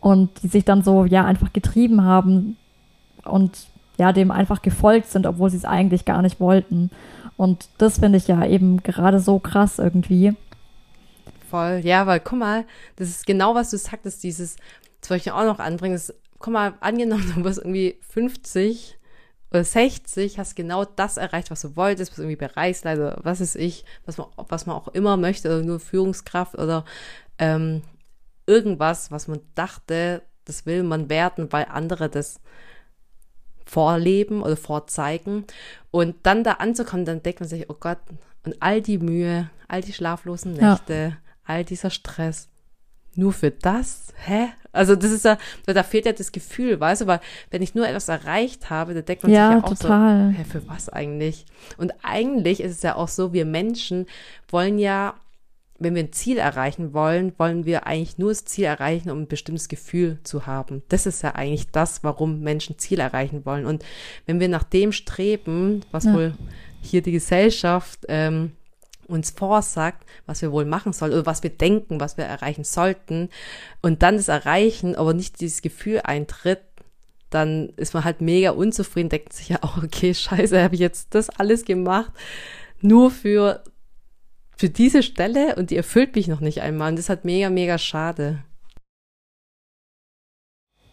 Und 0.00 0.42
die 0.42 0.48
sich 0.48 0.64
dann 0.64 0.82
so, 0.82 1.04
ja, 1.04 1.24
einfach 1.24 1.52
getrieben 1.52 2.04
haben 2.04 2.56
und 3.24 3.66
ja, 3.98 4.12
dem 4.12 4.30
einfach 4.30 4.62
gefolgt 4.62 5.10
sind, 5.10 5.26
obwohl 5.26 5.50
sie 5.50 5.56
es 5.56 5.64
eigentlich 5.64 6.04
gar 6.04 6.22
nicht 6.22 6.40
wollten. 6.40 6.90
Und 7.36 7.68
das 7.78 7.98
finde 7.98 8.18
ich 8.18 8.28
ja 8.28 8.44
eben 8.46 8.82
gerade 8.82 9.20
so 9.20 9.38
krass 9.38 9.78
irgendwie. 9.78 10.34
Voll, 11.50 11.80
ja, 11.82 12.06
weil 12.06 12.20
guck 12.20 12.38
mal, 12.38 12.64
das 12.96 13.08
ist 13.08 13.26
genau, 13.26 13.54
was 13.54 13.70
du 13.70 13.78
sagtest, 13.78 14.22
dieses, 14.22 14.56
das 15.00 15.10
wollte 15.10 15.22
ich 15.28 15.32
auch 15.32 15.44
noch 15.44 15.58
anbringen, 15.58 15.94
das 15.94 16.14
guck 16.38 16.52
mal, 16.52 16.74
angenommen, 16.80 17.32
du 17.34 17.42
bist 17.42 17.58
irgendwie 17.58 17.98
50 18.08 18.98
oder 19.50 19.64
60, 19.64 20.38
hast 20.38 20.56
genau 20.56 20.84
das 20.84 21.16
erreicht, 21.16 21.50
was 21.50 21.62
du 21.62 21.74
wolltest, 21.76 22.10
bist 22.10 22.18
irgendwie 22.18 22.36
Bereichsleiter, 22.36 23.18
was 23.22 23.40
ist 23.40 23.56
ich, 23.56 23.84
was 24.04 24.18
man, 24.18 24.28
was 24.36 24.66
man 24.66 24.76
auch 24.76 24.88
immer 24.88 25.16
möchte, 25.16 25.48
oder 25.48 25.64
nur 25.64 25.80
Führungskraft 25.80 26.54
oder 26.56 26.84
ähm, 27.38 27.82
irgendwas, 28.46 29.10
was 29.10 29.28
man 29.28 29.40
dachte, 29.54 30.22
das 30.44 30.66
will 30.66 30.82
man 30.82 31.08
werden, 31.08 31.52
weil 31.52 31.66
andere 31.66 32.08
das 32.08 32.40
vorleben 33.64 34.42
oder 34.42 34.56
vorzeigen. 34.56 35.44
Und 35.90 36.16
dann 36.24 36.42
da 36.42 36.52
anzukommen, 36.52 37.04
dann 37.04 37.22
denkt 37.22 37.40
man 37.40 37.48
sich, 37.48 37.68
oh 37.68 37.76
Gott, 37.78 37.98
und 38.44 38.56
all 38.60 38.80
die 38.80 38.98
Mühe, 38.98 39.50
all 39.68 39.82
die 39.82 39.92
schlaflosen 39.92 40.52
Nächte, 40.54 40.94
ja. 40.94 41.16
all 41.44 41.64
dieser 41.64 41.90
Stress, 41.90 42.48
nur 43.18 43.32
für 43.32 43.50
das? 43.50 44.14
Hä? 44.24 44.48
Also 44.72 44.94
das 44.94 45.10
ist 45.10 45.24
ja, 45.24 45.38
da 45.66 45.82
fehlt 45.82 46.06
ja 46.06 46.12
das 46.12 46.30
Gefühl, 46.30 46.78
weißt 46.78 47.02
du, 47.02 47.06
weil 47.06 47.20
wenn 47.50 47.62
ich 47.62 47.74
nur 47.74 47.88
etwas 47.88 48.08
erreicht 48.08 48.70
habe, 48.70 48.94
da 48.94 49.00
denkt 49.00 49.24
man 49.24 49.32
ja, 49.32 49.48
sich 49.48 49.56
ja 49.56 49.64
auch 49.64 49.74
total. 49.74 50.32
so, 50.32 50.38
hä, 50.38 50.44
für 50.44 50.68
was 50.68 50.88
eigentlich? 50.88 51.46
Und 51.78 51.92
eigentlich 52.02 52.60
ist 52.60 52.72
es 52.72 52.82
ja 52.82 52.94
auch 52.94 53.08
so, 53.08 53.32
wir 53.32 53.44
Menschen 53.44 54.06
wollen 54.48 54.78
ja, 54.78 55.14
wenn 55.78 55.94
wir 55.94 56.02
ein 56.02 56.12
Ziel 56.12 56.38
erreichen 56.38 56.92
wollen, 56.92 57.32
wollen 57.38 57.64
wir 57.64 57.86
eigentlich 57.86 58.18
nur 58.18 58.30
das 58.30 58.44
Ziel 58.44 58.64
erreichen, 58.64 59.10
um 59.10 59.22
ein 59.22 59.28
bestimmtes 59.28 59.68
Gefühl 59.68 60.18
zu 60.22 60.46
haben. 60.46 60.82
Das 60.88 61.06
ist 61.06 61.22
ja 61.22 61.34
eigentlich 61.34 61.70
das, 61.70 62.04
warum 62.04 62.40
Menschen 62.40 62.78
Ziel 62.78 63.00
erreichen 63.00 63.44
wollen. 63.46 63.64
Und 63.64 63.84
wenn 64.26 64.40
wir 64.40 64.48
nach 64.48 64.64
dem 64.64 64.92
streben, 64.92 65.84
was 65.90 66.04
ja. 66.04 66.14
wohl 66.14 66.34
hier 66.80 67.02
die 67.02 67.12
Gesellschaft 67.12 68.00
ähm, 68.08 68.52
uns 69.08 69.30
vorsagt, 69.30 70.06
was 70.26 70.42
wir 70.42 70.52
wohl 70.52 70.64
machen 70.64 70.92
sollen 70.92 71.12
oder 71.12 71.26
was 71.26 71.42
wir 71.42 71.50
denken, 71.50 72.00
was 72.00 72.16
wir 72.16 72.24
erreichen 72.24 72.64
sollten 72.64 73.30
und 73.82 74.02
dann 74.02 74.16
das 74.16 74.28
erreichen, 74.28 74.94
aber 74.94 75.14
nicht 75.14 75.40
dieses 75.40 75.62
Gefühl 75.62 76.02
eintritt, 76.04 76.60
dann 77.30 77.70
ist 77.76 77.94
man 77.94 78.04
halt 78.04 78.20
mega 78.20 78.50
unzufrieden, 78.50 79.08
denkt 79.08 79.32
sich 79.32 79.48
ja 79.48 79.58
auch, 79.62 79.78
okay, 79.82 80.14
scheiße, 80.14 80.62
habe 80.62 80.74
ich 80.74 80.80
jetzt 80.80 81.14
das 81.14 81.30
alles 81.30 81.64
gemacht, 81.64 82.12
nur 82.80 83.10
für, 83.10 83.64
für 84.56 84.68
diese 84.68 85.02
Stelle 85.02 85.56
und 85.56 85.70
die 85.70 85.76
erfüllt 85.76 86.14
mich 86.14 86.28
noch 86.28 86.40
nicht 86.40 86.62
einmal 86.62 86.90
und 86.90 86.96
das 86.96 87.06
ist 87.06 87.10
halt 87.10 87.24
mega, 87.24 87.50
mega 87.50 87.78
schade. 87.78 88.44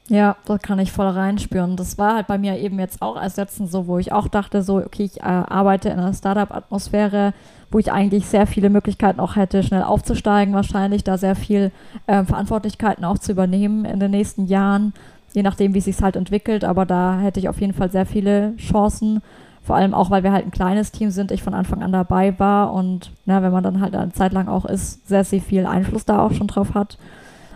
Ja, 0.08 0.36
da 0.46 0.60
kann 0.60 0.78
ich 0.78 0.91
voll 0.91 1.08
reinspüren. 1.08 1.76
Das 1.78 1.98
war 1.98 2.15
halt 2.15 2.28
bei 2.28 2.38
mir 2.38 2.60
eben 2.60 2.80
jetzt 2.80 3.02
auch 3.02 3.20
erst 3.20 3.38
letztens 3.38 3.72
so, 3.72 3.88
wo 3.88 3.98
ich 3.98 4.12
auch 4.12 4.28
dachte, 4.28 4.62
so, 4.62 4.78
okay, 4.78 5.04
ich 5.04 5.22
äh, 5.22 5.24
arbeite 5.24 5.89
in 5.89 5.98
einer 5.98 6.13
Startup-Atmosphäre, 6.13 7.34
wo 7.72 7.80
ich 7.80 7.91
eigentlich 7.91 8.28
sehr 8.28 8.46
viele 8.46 8.70
Möglichkeiten 8.70 9.20
auch 9.20 9.36
hätte, 9.36 9.63
schnell 9.63 9.82
aufzusteigen, 9.82 10.54
wahrscheinlich 10.54 11.04
da 11.04 11.18
sehr 11.18 11.36
viel 11.36 11.72
äh, 12.06 12.24
Verantwortlichkeiten 12.24 13.04
auch 13.04 13.18
zu 13.18 13.32
übernehmen 13.32 13.84
in 13.84 14.00
den 14.00 14.12
nächsten 14.12 14.46
Jahren, 14.46 14.94
je 15.34 15.41
nachdem, 15.41 15.74
wie 15.74 15.80
es 15.80 15.86
sich 15.86 16.00
halt 16.00 16.15
entwickelt. 16.15 16.65
Aber 16.65 16.86
da 16.86 17.18
hätte 17.18 17.39
ich 17.39 17.50
auf 17.50 17.60
jeden 17.60 17.74
Fall 17.74 17.89
sehr 17.89 18.06
viele 18.06 18.56
Chancen. 18.58 19.24
Vor 19.63 19.76
allem 19.76 19.96
auch, 19.96 20.12
weil 20.12 20.22
wir 20.22 20.32
halt 20.32 20.46
ein 20.46 20.52
kleines 20.52 20.91
Team 20.91 21.10
sind, 21.10 21.32
ich 21.32 21.41
von 21.41 21.56
Anfang 21.56 21.82
an 21.82 21.91
dabei 21.91 22.38
war 22.38 22.72
und 22.72 23.12
na, 23.26 23.41
wenn 23.41 23.52
man 23.52 23.63
dann 23.63 23.82
halt 23.82 23.96
eine 23.96 24.12
Zeit 24.12 24.34
lang 24.34 24.48
auch 24.48 24.65
ist, 24.65 25.08
sehr, 25.08 25.24
sehr 25.24 25.41
viel 25.41 25.65
Einfluss 25.65 26.06
da 26.06 26.20
auch 26.20 26.34
schon 26.34 26.46
drauf 26.46 26.76
hat. 26.76 27.00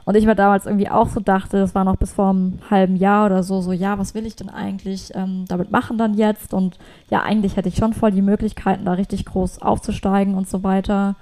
Und 0.09 0.15
ich 0.15 0.25
mir 0.25 0.33
damals 0.33 0.65
irgendwie 0.65 0.89
auch 0.89 1.07
so 1.07 1.19
dachte, 1.19 1.59
das 1.59 1.75
war 1.75 1.83
noch 1.83 1.95
bis 1.95 2.13
vor 2.13 2.31
einem 2.31 2.57
halben 2.71 2.95
Jahr 2.95 3.27
oder 3.27 3.43
so, 3.43 3.61
so, 3.61 3.71
ja, 3.71 3.99
was 3.99 4.15
will 4.15 4.25
ich 4.25 4.35
denn 4.35 4.49
eigentlich 4.49 5.11
ähm, 5.13 5.45
damit 5.47 5.69
machen 5.69 5.99
dann 5.99 6.15
jetzt? 6.15 6.51
Und 6.51 6.79
ja, 7.11 7.21
eigentlich 7.21 7.57
hätte 7.57 7.69
ich 7.69 7.75
schon 7.75 7.93
voll 7.93 8.09
die 8.09 8.23
Möglichkeiten, 8.23 8.85
da 8.85 8.93
richtig 8.93 9.23
groß 9.25 9.61
aufzusteigen 9.61 10.33
und 10.33 10.49
so 10.49 10.63
weiter. 10.63 11.15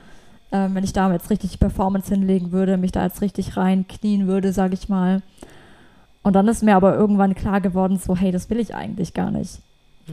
Ähm, 0.53 0.73
wenn 0.73 0.85
ich 0.85 0.93
da 0.93 1.11
jetzt 1.11 1.29
richtig 1.29 1.59
Performance 1.59 2.13
hinlegen 2.13 2.53
würde, 2.53 2.77
mich 2.77 2.93
da 2.93 3.03
jetzt 3.03 3.19
richtig 3.19 3.57
reinknien 3.57 4.25
würde, 4.25 4.53
sage 4.53 4.75
ich 4.75 4.87
mal. 4.87 5.21
Und 6.23 6.37
dann 6.37 6.47
ist 6.47 6.63
mir 6.63 6.77
aber 6.77 6.95
irgendwann 6.95 7.35
klar 7.35 7.59
geworden, 7.59 7.97
so, 7.97 8.15
hey, 8.15 8.31
das 8.31 8.49
will 8.49 8.61
ich 8.61 8.73
eigentlich 8.73 9.13
gar 9.13 9.31
nicht. 9.31 9.59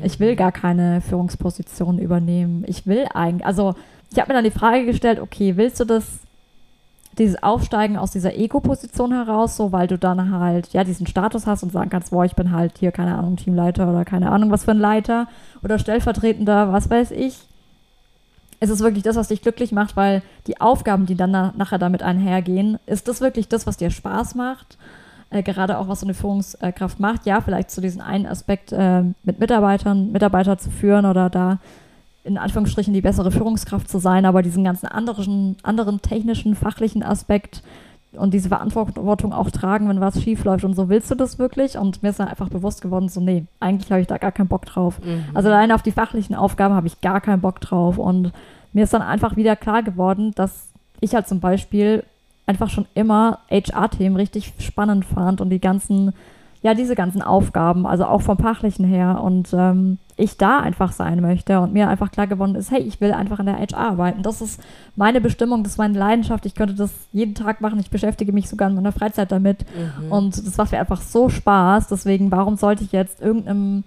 Ich 0.02 0.18
will 0.18 0.32
mhm. 0.32 0.36
gar 0.36 0.50
keine 0.50 1.00
Führungsposition 1.00 2.00
übernehmen. 2.00 2.64
Ich 2.66 2.88
will 2.88 3.06
eigentlich, 3.14 3.46
also 3.46 3.76
ich 4.10 4.18
habe 4.18 4.32
mir 4.32 4.34
dann 4.34 4.42
die 4.42 4.50
Frage 4.50 4.84
gestellt, 4.84 5.20
okay, 5.20 5.56
willst 5.56 5.78
du 5.78 5.84
das 5.84 6.24
dieses 7.18 7.42
Aufsteigen 7.42 7.96
aus 7.96 8.10
dieser 8.10 8.36
Ego-Position 8.36 9.12
heraus, 9.12 9.56
so 9.56 9.72
weil 9.72 9.86
du 9.86 9.98
dann 9.98 10.30
halt 10.38 10.72
ja 10.72 10.84
diesen 10.84 11.06
Status 11.06 11.46
hast 11.46 11.62
und 11.62 11.72
sagen 11.72 11.90
kannst, 11.90 12.10
boah, 12.10 12.24
ich 12.24 12.34
bin 12.34 12.50
halt 12.50 12.78
hier, 12.78 12.92
keine 12.92 13.16
Ahnung, 13.16 13.36
Teamleiter 13.36 13.88
oder 13.88 14.04
keine 14.04 14.30
Ahnung, 14.30 14.50
was 14.50 14.64
für 14.64 14.72
ein 14.72 14.78
Leiter 14.78 15.28
oder 15.62 15.78
stellvertretender, 15.78 16.72
was 16.72 16.90
weiß 16.90 17.10
ich. 17.12 17.38
Es 18.60 18.70
ist 18.70 18.80
wirklich 18.80 19.02
das, 19.02 19.16
was 19.16 19.28
dich 19.28 19.42
glücklich 19.42 19.72
macht, 19.72 19.96
weil 19.96 20.22
die 20.46 20.60
Aufgaben, 20.60 21.06
die 21.06 21.16
dann 21.16 21.30
na 21.30 21.52
nachher 21.56 21.78
damit 21.78 22.02
einhergehen, 22.02 22.78
ist 22.86 23.08
das 23.08 23.20
wirklich 23.20 23.48
das, 23.48 23.66
was 23.66 23.76
dir 23.76 23.90
Spaß 23.90 24.34
macht? 24.34 24.78
Äh, 25.30 25.42
gerade 25.42 25.78
auch 25.78 25.88
was 25.88 26.00
so 26.00 26.06
eine 26.06 26.14
Führungskraft 26.14 27.00
macht, 27.00 27.26
ja, 27.26 27.40
vielleicht 27.40 27.70
zu 27.70 27.76
so 27.76 27.82
diesen 27.82 28.00
einen 28.00 28.26
Aspekt 28.26 28.72
äh, 28.72 29.02
mit 29.24 29.40
Mitarbeitern, 29.40 30.12
Mitarbeiter 30.12 30.58
zu 30.58 30.70
führen 30.70 31.06
oder 31.06 31.28
da 31.28 31.58
in 32.24 32.38
Anführungsstrichen 32.38 32.94
die 32.94 33.02
bessere 33.02 33.30
Führungskraft 33.30 33.88
zu 33.88 33.98
sein, 33.98 34.24
aber 34.24 34.42
diesen 34.42 34.64
ganzen 34.64 34.86
anderen, 34.86 35.56
anderen 35.62 36.00
technischen, 36.00 36.54
fachlichen 36.54 37.02
Aspekt 37.02 37.62
und 38.12 38.32
diese 38.32 38.48
Verantwortung 38.48 39.32
auch 39.32 39.50
tragen, 39.50 39.88
wenn 39.88 40.00
was 40.00 40.22
schief 40.22 40.44
läuft 40.44 40.64
und 40.64 40.74
so, 40.74 40.88
willst 40.88 41.10
du 41.10 41.14
das 41.14 41.38
wirklich? 41.38 41.76
Und 41.76 42.02
mir 42.02 42.10
ist 42.10 42.20
dann 42.20 42.28
einfach 42.28 42.48
bewusst 42.48 42.80
geworden, 42.80 43.08
so, 43.08 43.20
nee, 43.20 43.44
eigentlich 43.60 43.90
habe 43.90 44.00
ich 44.00 44.06
da 44.06 44.18
gar 44.18 44.32
keinen 44.32 44.48
Bock 44.48 44.66
drauf. 44.66 45.00
Mhm. 45.04 45.24
Also 45.34 45.48
allein 45.48 45.72
auf 45.72 45.82
die 45.82 45.92
fachlichen 45.92 46.34
Aufgaben 46.34 46.74
habe 46.74 46.86
ich 46.86 47.00
gar 47.00 47.20
keinen 47.20 47.40
Bock 47.40 47.60
drauf. 47.60 47.98
Und 47.98 48.32
mir 48.72 48.84
ist 48.84 48.94
dann 48.94 49.02
einfach 49.02 49.36
wieder 49.36 49.56
klar 49.56 49.82
geworden, 49.82 50.32
dass 50.34 50.68
ich 51.00 51.14
halt 51.14 51.28
zum 51.28 51.40
Beispiel 51.40 52.04
einfach 52.46 52.70
schon 52.70 52.86
immer 52.94 53.40
HR-Themen 53.50 54.16
richtig 54.16 54.52
spannend 54.58 55.04
fand 55.04 55.40
und 55.40 55.50
die 55.50 55.60
ganzen 55.60 56.12
ja, 56.64 56.72
diese 56.72 56.94
ganzen 56.94 57.20
Aufgaben, 57.20 57.86
also 57.86 58.06
auch 58.06 58.22
vom 58.22 58.38
Fachlichen 58.38 58.86
her 58.86 59.20
und 59.22 59.52
ähm, 59.52 59.98
ich 60.16 60.36
da 60.36 60.60
einfach 60.60 60.92
sein 60.92 61.20
möchte 61.20 61.60
und 61.60 61.72
mir 61.72 61.88
einfach 61.88 62.10
klar 62.10 62.26
geworden 62.26 62.54
ist, 62.54 62.70
hey, 62.70 62.80
ich 62.80 63.00
will 63.00 63.12
einfach 63.12 63.40
in 63.40 63.46
der 63.46 63.58
HR 63.58 63.78
arbeiten. 63.78 64.22
Das 64.22 64.40
ist 64.40 64.60
meine 64.94 65.20
Bestimmung, 65.20 65.64
das 65.64 65.72
ist 65.72 65.78
meine 65.78 65.98
Leidenschaft. 65.98 66.46
Ich 66.46 66.54
könnte 66.54 66.74
das 66.74 66.92
jeden 67.12 67.34
Tag 67.34 67.60
machen. 67.60 67.80
Ich 67.80 67.90
beschäftige 67.90 68.32
mich 68.32 68.48
sogar 68.48 68.68
in 68.68 68.76
meiner 68.76 68.92
Freizeit 68.92 69.32
damit 69.32 69.64
mhm. 69.74 70.12
und 70.12 70.46
das 70.46 70.56
macht 70.56 70.72
mir 70.72 70.78
einfach 70.78 71.00
so 71.00 71.28
Spaß. 71.28 71.88
Deswegen, 71.88 72.30
warum 72.30 72.56
sollte 72.56 72.84
ich 72.84 72.92
jetzt 72.92 73.20
irgendeinem 73.20 73.84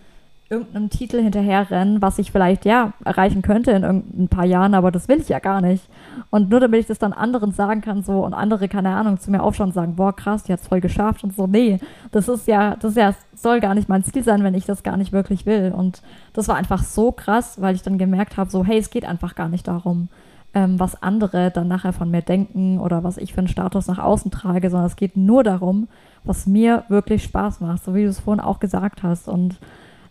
irgendeinem 0.50 0.90
Titel 0.90 1.22
hinterherrennen, 1.22 2.02
was 2.02 2.20
ich 2.20 2.32
vielleicht 2.32 2.64
ja 2.66 2.94
erreichen 3.04 3.42
könnte 3.42 3.72
in 3.72 3.84
ein 3.84 4.28
paar 4.30 4.46
Jahren, 4.46 4.74
aber 4.74 4.92
das 4.92 5.08
will 5.08 5.20
ich 5.20 5.28
ja 5.28 5.40
gar 5.40 5.60
nicht. 5.62 5.90
Und 6.30 6.50
nur 6.50 6.60
damit 6.60 6.80
ich 6.80 6.86
das 6.88 7.00
dann 7.00 7.12
anderen 7.12 7.52
sagen 7.52 7.82
kann, 7.82 8.02
so 8.02 8.24
und 8.24 8.34
andere, 8.34 8.70
keine 8.70 8.90
Ahnung, 8.96 9.20
zu 9.20 9.30
mir 9.30 9.44
aufschauen 9.44 9.70
und 9.70 9.74
sagen, 9.74 9.96
boah, 9.96 10.16
krass, 10.16 10.44
die 10.44 10.54
hat 10.54 10.62
es 10.62 10.68
voll 10.68 10.80
geschafft 10.80 11.24
und 11.24 11.36
so, 11.36 11.48
nee, 11.48 11.80
das 12.12 12.30
ist 12.30 12.48
ja, 12.48 12.76
das 12.78 12.92
ist 12.92 12.98
ja, 12.98 13.14
soll 13.36 13.60
gar 13.60 13.76
nicht 13.76 13.90
mein 13.90 14.04
Ziel 14.04 14.24
sein, 14.24 14.44
wenn 14.44 14.54
ich 14.54 14.66
das 14.66 14.84
gar 14.84 14.96
nicht 14.96 15.12
wirklich 15.12 15.46
will. 15.46 15.74
Und 15.76 16.02
das 16.34 16.48
war 16.48 16.56
einfach 16.56 16.84
so 16.84 17.12
krass, 17.12 17.62
weil 17.62 17.76
ich 17.76 17.82
dann 17.82 17.98
gemerkt 17.98 18.38
habe, 18.38 18.50
so, 18.50 18.64
hey, 18.64 18.78
es 18.78 18.90
geht 18.90 19.06
einfach 19.06 19.36
gar 19.36 19.50
nicht 19.50 19.68
darum, 19.68 20.08
ähm, 20.54 20.80
was 20.80 21.02
andere 21.04 21.52
dann 21.52 21.68
nachher 21.68 21.94
von 21.94 22.10
mir 22.10 22.22
denken 22.22 22.80
oder 22.80 23.04
was 23.04 23.18
ich 23.18 23.34
für 23.34 23.40
einen 23.40 23.50
Status 23.50 23.88
nach 23.88 24.00
außen 24.00 24.32
trage, 24.32 24.70
sondern 24.70 24.88
es 24.88 24.96
geht 24.96 25.18
nur 25.18 25.44
darum, 25.44 25.90
was 26.24 26.48
mir 26.48 26.86
wirklich 26.88 27.24
Spaß 27.24 27.60
macht, 27.60 27.84
so 27.84 27.94
wie 27.94 28.04
du 28.04 28.10
es 28.10 28.22
vorhin 28.22 28.40
auch 28.40 28.60
gesagt 28.60 29.04
hast. 29.04 29.28
Und 29.28 29.60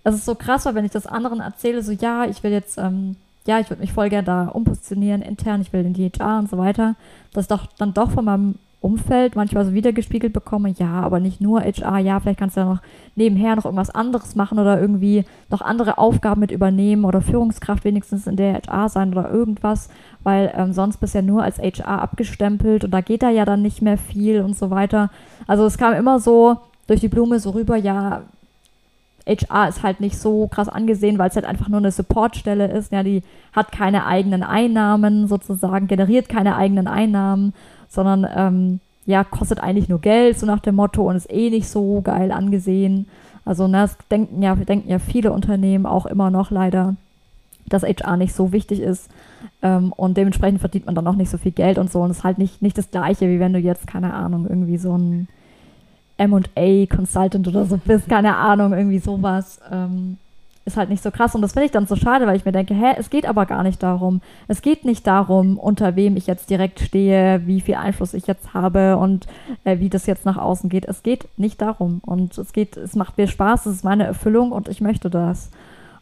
es 0.08 0.14
ist 0.14 0.24
so 0.24 0.34
krass, 0.36 0.64
weil 0.64 0.74
wenn 0.74 0.84
ich 0.84 0.92
das 0.92 1.06
anderen 1.06 1.40
erzähle, 1.40 1.82
so 1.82 1.90
ja, 1.90 2.24
ich 2.26 2.42
will 2.42 2.52
jetzt, 2.52 2.78
ähm, 2.78 3.16
ja, 3.46 3.58
ich 3.58 3.68
würde 3.70 3.80
mich 3.80 3.92
voll 3.92 4.08
gerne 4.08 4.24
da 4.24 4.48
umpositionieren, 4.48 5.20
intern, 5.20 5.60
ich 5.60 5.72
will 5.72 5.84
in 5.84 5.94
die 5.94 6.10
HR 6.10 6.38
und 6.38 6.48
so 6.48 6.58
weiter, 6.58 6.94
dass 7.32 7.48
doch 7.48 7.66
dann 7.78 7.92
doch 7.92 8.12
von 8.12 8.24
meinem 8.24 8.54
Umfeld 8.80 9.34
manchmal 9.34 9.64
so 9.64 9.72
wiedergespiegelt 9.72 10.32
bekomme, 10.32 10.72
ja, 10.78 11.00
aber 11.00 11.18
nicht 11.18 11.40
nur 11.40 11.60
HR, 11.60 11.98
ja, 11.98 12.20
vielleicht 12.20 12.38
kannst 12.38 12.56
du 12.56 12.60
ja 12.60 12.66
noch 12.66 12.82
nebenher 13.16 13.56
noch 13.56 13.64
irgendwas 13.64 13.90
anderes 13.90 14.36
machen 14.36 14.60
oder 14.60 14.80
irgendwie 14.80 15.24
noch 15.50 15.60
andere 15.60 15.98
Aufgaben 15.98 16.40
mit 16.40 16.52
übernehmen 16.52 17.04
oder 17.04 17.20
Führungskraft 17.20 17.84
wenigstens 17.84 18.28
in 18.28 18.36
der 18.36 18.62
HR 18.62 18.88
sein 18.88 19.10
oder 19.12 19.28
irgendwas, 19.28 19.88
weil 20.22 20.52
ähm, 20.56 20.72
sonst 20.72 20.98
bist 20.98 21.14
du 21.14 21.18
ja 21.18 21.22
nur 21.22 21.42
als 21.42 21.58
HR 21.58 22.00
abgestempelt 22.00 22.84
und 22.84 22.92
da 22.92 23.00
geht 23.00 23.24
da 23.24 23.30
ja 23.30 23.44
dann 23.44 23.62
nicht 23.62 23.82
mehr 23.82 23.98
viel 23.98 24.42
und 24.42 24.56
so 24.56 24.70
weiter. 24.70 25.10
Also 25.48 25.66
es 25.66 25.78
kam 25.78 25.94
immer 25.94 26.20
so 26.20 26.58
durch 26.86 27.00
die 27.00 27.08
Blume 27.08 27.40
so 27.40 27.50
rüber, 27.50 27.76
ja, 27.76 28.22
HR 29.26 29.68
ist 29.68 29.82
halt 29.82 30.00
nicht 30.00 30.18
so 30.18 30.46
krass 30.46 30.68
angesehen, 30.68 31.18
weil 31.18 31.28
es 31.28 31.36
halt 31.36 31.46
einfach 31.46 31.68
nur 31.68 31.78
eine 31.78 31.90
Supportstelle 31.90 32.70
ist. 32.70 32.92
Ja, 32.92 33.02
die 33.02 33.22
hat 33.52 33.72
keine 33.72 34.06
eigenen 34.06 34.42
Einnahmen 34.42 35.26
sozusagen, 35.26 35.88
generiert 35.88 36.28
keine 36.28 36.56
eigenen 36.56 36.86
Einnahmen, 36.86 37.52
sondern 37.88 38.26
ähm, 38.34 38.80
ja, 39.04 39.24
kostet 39.24 39.60
eigentlich 39.60 39.88
nur 39.88 40.00
Geld, 40.00 40.38
so 40.38 40.46
nach 40.46 40.60
dem 40.60 40.76
Motto, 40.76 41.08
und 41.08 41.16
ist 41.16 41.30
eh 41.30 41.50
nicht 41.50 41.68
so 41.68 42.00
geil 42.02 42.32
angesehen. 42.32 43.06
Also, 43.44 43.68
ne, 43.68 43.78
das 43.78 43.96
denken 44.10 44.42
ja, 44.42 44.54
denken 44.56 44.88
ja 44.90 44.98
viele 44.98 45.32
Unternehmen 45.32 45.86
auch 45.86 46.06
immer 46.06 46.30
noch 46.30 46.50
leider, 46.50 46.96
dass 47.66 47.84
HR 47.84 48.16
nicht 48.16 48.34
so 48.34 48.52
wichtig 48.52 48.80
ist. 48.80 49.08
Ähm, 49.62 49.92
und 49.92 50.16
dementsprechend 50.16 50.60
verdient 50.60 50.86
man 50.86 50.94
dann 50.94 51.06
auch 51.06 51.14
nicht 51.14 51.30
so 51.30 51.38
viel 51.38 51.52
Geld 51.52 51.78
und 51.78 51.90
so. 51.90 52.00
Und 52.00 52.10
es 52.10 52.18
ist 52.18 52.24
halt 52.24 52.38
nicht, 52.38 52.62
nicht 52.62 52.76
das 52.78 52.90
Gleiche, 52.90 53.28
wie 53.28 53.40
wenn 53.40 53.52
du 53.52 53.58
jetzt, 53.58 53.86
keine 53.86 54.14
Ahnung, 54.14 54.46
irgendwie 54.48 54.78
so 54.78 54.96
ein 54.96 55.28
MA 56.18 56.86
Consultant 56.86 57.46
oder 57.48 57.64
so 57.66 57.78
bist, 57.78 58.08
keine 58.08 58.36
Ahnung, 58.36 58.72
irgendwie 58.72 58.98
sowas. 58.98 59.60
Ähm, 59.70 60.18
ist 60.66 60.76
halt 60.76 60.90
nicht 60.90 61.02
so 61.02 61.10
krass. 61.10 61.34
Und 61.34 61.42
das 61.42 61.52
finde 61.52 61.66
ich 61.66 61.72
dann 61.72 61.86
so 61.86 61.94
schade, 61.94 62.26
weil 62.26 62.36
ich 62.36 62.44
mir 62.44 62.52
denke, 62.52 62.74
hä, 62.74 62.94
es 62.98 63.08
geht 63.08 63.24
aber 63.26 63.46
gar 63.46 63.62
nicht 63.62 63.82
darum. 63.82 64.20
Es 64.48 64.62
geht 64.62 64.84
nicht 64.84 65.06
darum, 65.06 65.58
unter 65.58 65.94
wem 65.94 66.16
ich 66.16 66.26
jetzt 66.26 66.50
direkt 66.50 66.80
stehe, 66.80 67.46
wie 67.46 67.60
viel 67.60 67.76
Einfluss 67.76 68.14
ich 68.14 68.26
jetzt 68.26 68.52
habe 68.52 68.96
und 68.96 69.26
äh, 69.64 69.78
wie 69.78 69.88
das 69.88 70.06
jetzt 70.06 70.26
nach 70.26 70.36
außen 70.36 70.68
geht. 70.68 70.84
Es 70.84 71.04
geht 71.04 71.28
nicht 71.38 71.62
darum. 71.62 72.00
Und 72.04 72.36
es 72.36 72.52
geht, 72.52 72.76
es 72.76 72.96
macht 72.96 73.16
mir 73.16 73.28
Spaß, 73.28 73.66
es 73.66 73.76
ist 73.76 73.84
meine 73.84 74.04
Erfüllung 74.04 74.50
und 74.50 74.68
ich 74.68 74.80
möchte 74.80 75.08
das. 75.08 75.50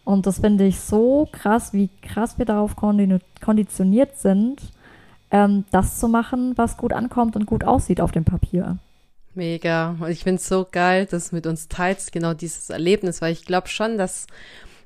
Und 0.04 0.26
das 0.26 0.40
finde 0.40 0.64
ich 0.64 0.80
so 0.80 1.28
krass, 1.30 1.72
wie 1.72 1.90
krass 2.02 2.38
wir 2.38 2.46
darauf 2.46 2.74
konditioniert 2.76 4.18
sind, 4.18 4.60
ähm, 5.30 5.64
das 5.72 5.98
zu 5.98 6.08
machen, 6.08 6.52
was 6.56 6.76
gut 6.78 6.92
ankommt 6.92 7.36
und 7.36 7.46
gut 7.46 7.64
aussieht 7.64 8.00
auf 8.00 8.12
dem 8.12 8.24
Papier. 8.24 8.78
Mega. 9.34 9.96
Und 10.00 10.10
ich 10.10 10.22
finde 10.22 10.40
es 10.40 10.48
so 10.48 10.66
geil, 10.70 11.06
dass 11.06 11.30
du 11.30 11.36
mit 11.36 11.46
uns 11.46 11.68
teilst, 11.68 12.12
genau 12.12 12.34
dieses 12.34 12.70
Erlebnis, 12.70 13.20
weil 13.20 13.32
ich 13.32 13.44
glaube 13.44 13.68
schon, 13.68 13.98
dass 13.98 14.26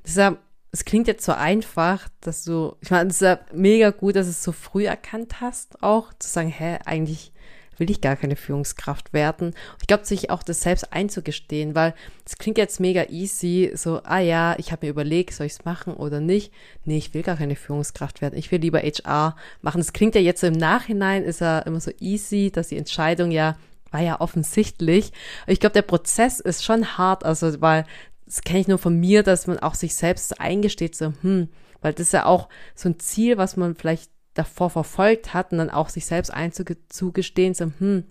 das 0.03 0.15
ja, 0.15 0.37
es 0.71 0.85
klingt 0.85 1.07
jetzt 1.07 1.25
so 1.25 1.33
einfach, 1.33 2.07
dass 2.21 2.43
du, 2.43 2.75
ich 2.81 2.91
meine, 2.91 3.09
es 3.09 3.15
ist 3.15 3.21
ja 3.21 3.39
mega 3.53 3.91
gut, 3.91 4.15
dass 4.15 4.27
du 4.27 4.31
es 4.31 4.43
so 4.43 4.51
früh 4.51 4.85
erkannt 4.85 5.41
hast, 5.41 5.81
auch 5.83 6.13
zu 6.19 6.29
sagen, 6.29 6.49
hä, 6.49 6.79
eigentlich 6.85 7.31
will 7.79 7.89
ich 7.89 8.01
gar 8.01 8.15
keine 8.15 8.35
Führungskraft 8.35 9.13
werden. 9.13 9.53
Ich 9.79 9.87
glaube, 9.87 10.05
sich 10.05 10.29
auch 10.29 10.43
das 10.43 10.61
selbst 10.61 10.91
einzugestehen, 10.91 11.75
weil 11.75 11.95
es 12.25 12.37
klingt 12.37 12.57
jetzt 12.57 12.79
mega 12.79 13.05
easy, 13.09 13.71
so, 13.73 14.01
ah 14.03 14.19
ja, 14.19 14.55
ich 14.57 14.71
habe 14.71 14.85
mir 14.85 14.91
überlegt, 14.91 15.33
soll 15.33 15.47
ich 15.47 15.53
es 15.53 15.65
machen 15.65 15.93
oder 15.93 16.19
nicht? 16.19 16.51
Nee, 16.85 16.97
ich 16.97 17.13
will 17.13 17.23
gar 17.23 17.37
keine 17.37 17.55
Führungskraft 17.55 18.21
werden. 18.21 18.37
Ich 18.37 18.51
will 18.51 18.59
lieber 18.59 18.81
HR 18.81 19.35
machen. 19.61 19.81
Es 19.81 19.93
klingt 19.93 20.15
ja 20.15 20.21
jetzt 20.21 20.41
so 20.41 20.47
im 20.47 20.53
Nachhinein, 20.53 21.23
ist 21.23 21.41
ja 21.41 21.59
immer 21.59 21.79
so 21.79 21.91
easy, 21.99 22.51
dass 22.51 22.67
die 22.67 22.77
Entscheidung 22.77 23.31
ja 23.31 23.57
war 23.91 24.01
ja 24.01 24.21
offensichtlich. 24.21 25.11
Ich 25.47 25.59
glaube, 25.59 25.73
der 25.73 25.81
Prozess 25.81 26.39
ist 26.39 26.63
schon 26.63 26.97
hart, 26.97 27.25
also 27.25 27.61
weil 27.61 27.85
das 28.25 28.41
kenne 28.41 28.59
ich 28.59 28.67
nur 28.67 28.77
von 28.77 28.99
mir, 28.99 29.23
dass 29.23 29.47
man 29.47 29.59
auch 29.59 29.73
sich 29.73 29.95
selbst 29.95 30.39
eingesteht, 30.39 30.95
so, 30.95 31.13
hm, 31.21 31.49
weil 31.81 31.93
das 31.93 32.07
ist 32.07 32.13
ja 32.13 32.25
auch 32.25 32.49
so 32.75 32.89
ein 32.89 32.99
Ziel, 32.99 33.37
was 33.37 33.57
man 33.57 33.75
vielleicht 33.75 34.11
davor 34.35 34.69
verfolgt 34.69 35.33
hat 35.33 35.51
und 35.51 35.57
dann 35.57 35.71
auch 35.71 35.89
sich 35.89 36.05
selbst 36.05 36.31
einzugestehen, 36.31 37.55
so, 37.55 37.71
hm, 37.79 38.03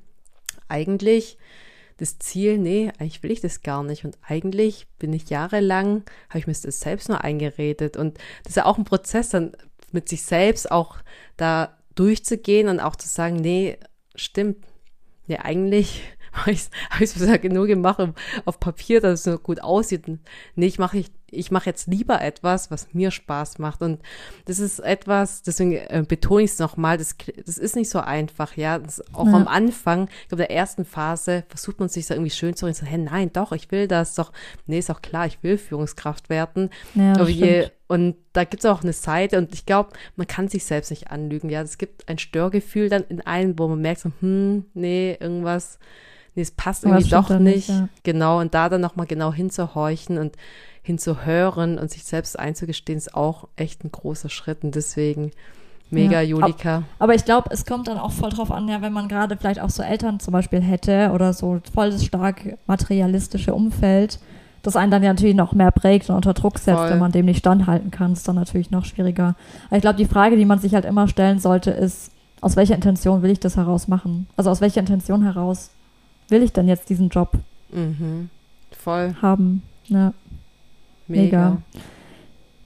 eigentlich 0.69 1.39
das 1.99 2.19
Ziel, 2.19 2.59
nee, 2.59 2.93
eigentlich 2.99 3.23
will 3.23 3.33
ich 3.33 3.41
das 3.41 3.63
gar 3.63 3.83
nicht. 3.83 4.05
Und 4.05 4.17
eigentlich 4.23 4.87
bin 4.99 5.13
ich 5.13 5.31
jahrelang, 5.31 6.05
habe 6.29 6.39
ich 6.39 6.47
mir 6.47 6.53
das 6.53 6.81
selbst 6.81 7.09
nur 7.09 7.23
eingeredet. 7.23 7.97
Und 7.97 8.19
das 8.45 8.51
ist 8.51 8.57
ja 8.57 8.67
auch 8.67 8.79
ein 8.79 8.85
Prozess, 8.85 9.31
dann 9.31 9.53
mit 9.91 10.09
sich 10.09 10.23
selbst 10.23 10.71
auch 10.71 10.99
da 11.37 11.77
durchzugehen 11.97 12.69
und 12.69 12.79
auch 12.81 12.95
zu 12.95 13.09
sagen, 13.09 13.37
nee, 13.37 13.79
stimmt, 14.15 14.65
ja, 15.29 15.45
eigentlich 15.45 16.03
habe 16.33 16.51
ich 16.53 16.69
es 17.01 17.15
bisher 17.15 17.39
genug 17.39 17.69
gemacht 17.69 18.01
auf 18.45 18.61
Papier, 18.61 19.01
dass 19.01 19.21
es 19.21 19.25
so 19.25 19.39
gut 19.39 19.61
aussieht. 19.63 20.07
Nee, 20.55 20.67
ich 20.67 20.79
mache 20.79 20.99
ich, 20.99 21.11
ich 21.31 21.51
mache 21.51 21.67
jetzt 21.67 21.87
lieber 21.87 22.21
etwas, 22.21 22.71
was 22.71 22.95
mir 22.95 23.11
Spaß 23.11 23.59
macht. 23.59 23.83
Und 23.83 24.01
das 24.47 24.59
ist 24.59 24.79
etwas, 24.81 25.43
deswegen 25.43 25.73
äh, 25.73 26.05
betone 26.07 26.43
ich 26.43 26.53
es 26.53 26.59
nochmal, 26.59 26.99
das, 26.99 27.17
das 27.45 27.59
ist 27.59 27.77
nicht 27.77 27.91
so 27.91 28.01
einfach, 28.01 28.57
ja. 28.57 28.79
Das, 28.79 29.03
auch 29.15 29.27
ja. 29.27 29.35
am 29.35 29.49
Anfang, 29.49 30.09
ich 30.23 30.29
glaube, 30.29 30.45
der 30.47 30.51
ersten 30.51 30.85
Phase 30.85 31.45
versucht 31.49 31.81
man 31.81 31.89
sich 31.89 32.07
so 32.07 32.15
irgendwie 32.15 32.31
schön 32.31 32.55
zu 32.55 32.67
reden, 32.67 32.77
so, 32.77 32.87
hey, 32.87 32.99
nein, 32.99 33.31
doch, 33.33 33.53
ich 33.53 33.71
will 33.71 33.89
das 33.89 34.15
doch. 34.15 34.33
Nee, 34.67 34.79
ist 34.79 34.91
auch 34.91 35.03
klar, 35.03 35.27
ich 35.27 35.43
will 35.43 35.59
Führungskraft 35.59 36.31
werden. 36.31 36.71
Ja, 36.95 37.15
Aber 37.15 37.29
je, 37.29 37.71
und 37.89 38.17
da 38.35 38.45
gibt 38.45 38.65
es 38.65 38.71
auch 38.71 38.83
eine 38.83 38.93
Seite 38.93 39.39
und 39.39 39.55
ich 39.55 39.67
glaube, 39.67 39.91
man 40.17 40.27
kann 40.27 40.49
sich 40.49 40.65
selbst 40.65 40.91
nicht 40.91 41.11
anlügen. 41.11 41.49
Ja, 41.49 41.63
es 41.63 41.79
gibt 41.79 42.09
ein 42.09 42.19
Störgefühl 42.19 42.89
dann 42.89 43.05
in 43.09 43.23
einem, 43.23 43.59
wo 43.59 43.67
man 43.67 43.81
merkt, 43.81 44.01
so, 44.01 44.13
hm, 44.21 44.67
nee, 44.75 45.17
irgendwas, 45.19 45.79
nee, 46.39 46.43
es 46.43 46.51
passt 46.51 46.85
irgendwie 46.85 47.11
doch 47.11 47.29
nicht. 47.31 47.69
nicht 47.69 47.69
ja. 47.69 47.89
Genau, 48.03 48.41
und 48.41 48.55
da 48.55 48.69
dann 48.69 48.81
nochmal 48.81 49.07
genau 49.07 49.33
hinzuhorchen 49.33 50.19
und 50.19 50.37
hinzuhören 50.83 51.79
und 51.79 51.91
sich 51.91 52.05
selbst 52.05 52.39
einzugestehen, 52.39 52.97
ist 52.97 53.15
auch 53.15 53.49
echt 53.57 53.85
ein 53.85 53.93
großer 53.93 54.31
Schritt. 54.31 54.65
Und 54.65 54.75
deswegen 54.75 55.33
mega, 55.91 56.21
ja. 56.21 56.29
Julika. 56.29 56.85
Aber 56.99 57.15
ich 57.15 57.25
glaube, 57.25 57.51
es 57.53 57.67
kommt 57.67 57.89
dann 57.89 57.99
auch 57.99 58.13
voll 58.13 58.31
drauf 58.31 58.51
an, 58.51 58.69
ja, 58.69 58.81
wenn 58.81 58.93
man 58.93 59.09
gerade 59.09 59.37
vielleicht 59.37 59.61
auch 59.61 59.71
so 59.71 59.83
Eltern 59.83 60.21
zum 60.21 60.33
Beispiel 60.33 60.61
hätte 60.61 61.11
oder 61.13 61.33
so 61.33 61.61
voll 61.75 61.91
das 61.91 62.05
stark 62.05 62.57
materialistische 62.67 63.55
Umfeld 63.55 64.19
das 64.63 64.77
einen 64.77 64.91
dann 64.91 65.03
ja 65.03 65.13
natürlich 65.13 65.37
noch 65.37 65.53
mehr 65.53 65.71
prägt 65.71 66.11
und 66.11 66.17
unter 66.17 66.35
Druck 66.35 66.59
setzt, 66.59 66.79
Voll. 66.79 66.91
wenn 66.91 66.99
man 66.99 67.13
dem 67.13 67.27
nicht 67.27 67.39
standhalten 67.39 67.91
kann, 67.91 68.13
ist 68.13 68.27
dann 68.27 68.37
natürlich 68.37 68.71
noch 68.71 68.85
schwieriger. 68.85 69.35
Aber 69.69 69.77
ich 69.77 69.83
glaube, 69.83 69.97
die 69.97 70.05
Frage, 70.05 70.37
die 70.37 70.45
man 70.45 70.59
sich 70.59 70.75
halt 70.75 70.85
immer 70.85 71.09
stellen 71.09 71.39
sollte, 71.39 71.71
ist, 71.71 72.11
aus 72.41 72.57
welcher 72.57 72.75
Intention 72.75 73.23
will 73.23 73.31
ich 73.31 73.41
das 73.41 73.57
heraus 73.57 73.89
machen? 73.89 74.29
Also 74.37 74.51
aus 74.51 74.61
welcher 74.61 74.81
Intention 74.81 75.23
heraus 75.23 75.71
will 76.29 76.43
ich 76.43 76.53
denn 76.53 76.69
jetzt 76.69 76.89
diesen 76.91 77.09
Job 77.09 77.31
Mhm. 77.71 78.31
Voll. 78.73 79.15
haben? 79.21 79.63
Ja. 79.87 80.13
Mega. 81.07 81.51
Mega. 81.51 81.57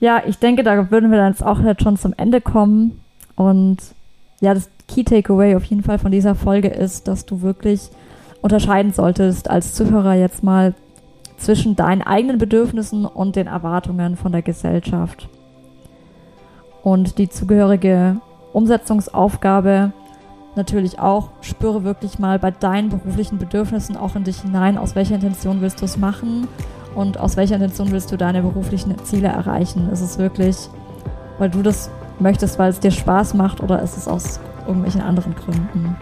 Ja, 0.01 0.23
ich 0.27 0.39
denke, 0.39 0.63
da 0.65 0.91
würden 0.91 1.11
wir 1.11 1.19
dann 1.19 1.33
jetzt 1.33 1.45
auch 1.45 1.61
jetzt 1.61 1.83
schon 1.83 1.97
zum 1.97 2.13
Ende 2.17 2.41
kommen. 2.41 3.01
Und 3.37 3.79
ja, 4.41 4.53
das 4.55 4.69
Key 4.89 5.05
Takeaway 5.05 5.55
auf 5.55 5.65
jeden 5.65 5.83
Fall 5.85 5.99
von 5.99 6.11
dieser 6.11 6.35
Folge 6.35 6.69
ist, 6.69 7.07
dass 7.09 7.25
du 7.25 7.43
wirklich 7.43 7.89
unterscheiden 8.41 8.93
solltest 8.93 9.49
als 9.49 9.75
Zuhörer 9.75 10.15
jetzt 10.15 10.43
mal 10.43 10.75
zwischen 11.39 11.77
deinen 11.77 12.03
eigenen 12.03 12.39
Bedürfnissen 12.39 13.07
und 13.07 13.37
den 13.37 13.47
Erwartungen 13.47 14.17
von 14.17 14.33
der 14.33 14.43
Gesellschaft. 14.43 15.29
Und 16.83 17.19
die 17.19 17.29
zugehörige 17.29 18.17
Umsetzungsaufgabe 18.53 19.93
natürlich 20.57 20.99
auch, 20.99 21.31
spüre 21.41 21.85
wirklich 21.85 22.19
mal 22.19 22.39
bei 22.39 22.51
deinen 22.51 22.89
beruflichen 22.89 23.39
Bedürfnissen 23.39 23.97
auch 23.97 24.17
in 24.17 24.25
dich 24.25 24.41
hinein, 24.41 24.79
aus 24.79 24.95
welcher 24.95 25.15
Intention 25.15 25.61
willst 25.61 25.81
du 25.81 25.85
es 25.85 25.97
machen 25.97 26.49
und 26.95 27.19
aus 27.19 27.37
welcher 27.37 27.55
Intention 27.55 27.91
willst 27.91 28.13
du 28.13 28.17
deine 28.17 28.43
beruflichen 28.43 28.97
Ziele 29.05 29.29
erreichen. 29.29 29.91
Ist 29.91 30.01
es 30.03 30.19
wirklich, 30.19 30.57
weil 31.39 31.51
du 31.51 31.63
das 31.63 31.91
möchtest, 32.19 32.59
weil 32.59 32.71
es 32.71 32.81
dir 32.81 32.91
Spaß 32.91 33.35
macht 33.35 33.61
oder 33.61 33.83
ist 33.83 33.97
es 33.97 34.09
aus 34.09 34.41
irgendwelchen 34.67 35.01
anderen 35.01 35.35
Gründen? 35.35 35.97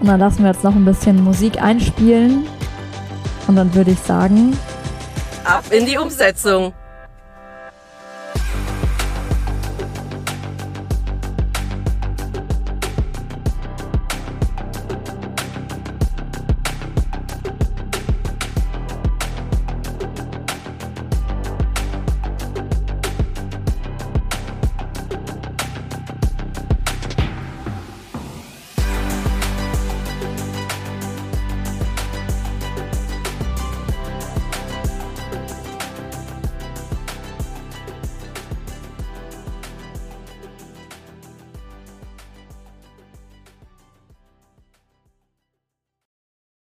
Und 0.00 0.06
dann 0.06 0.18
lassen 0.18 0.42
wir 0.42 0.50
jetzt 0.50 0.64
noch 0.64 0.74
ein 0.74 0.84
bisschen 0.84 1.22
Musik 1.22 1.62
einspielen 1.62 2.44
und 3.46 3.56
dann 3.56 3.74
würde 3.74 3.92
ich 3.92 3.98
sagen, 3.98 4.56
Ab 5.44 5.64
in 5.70 5.86
die 5.86 5.96
Umsetzung. 5.96 6.74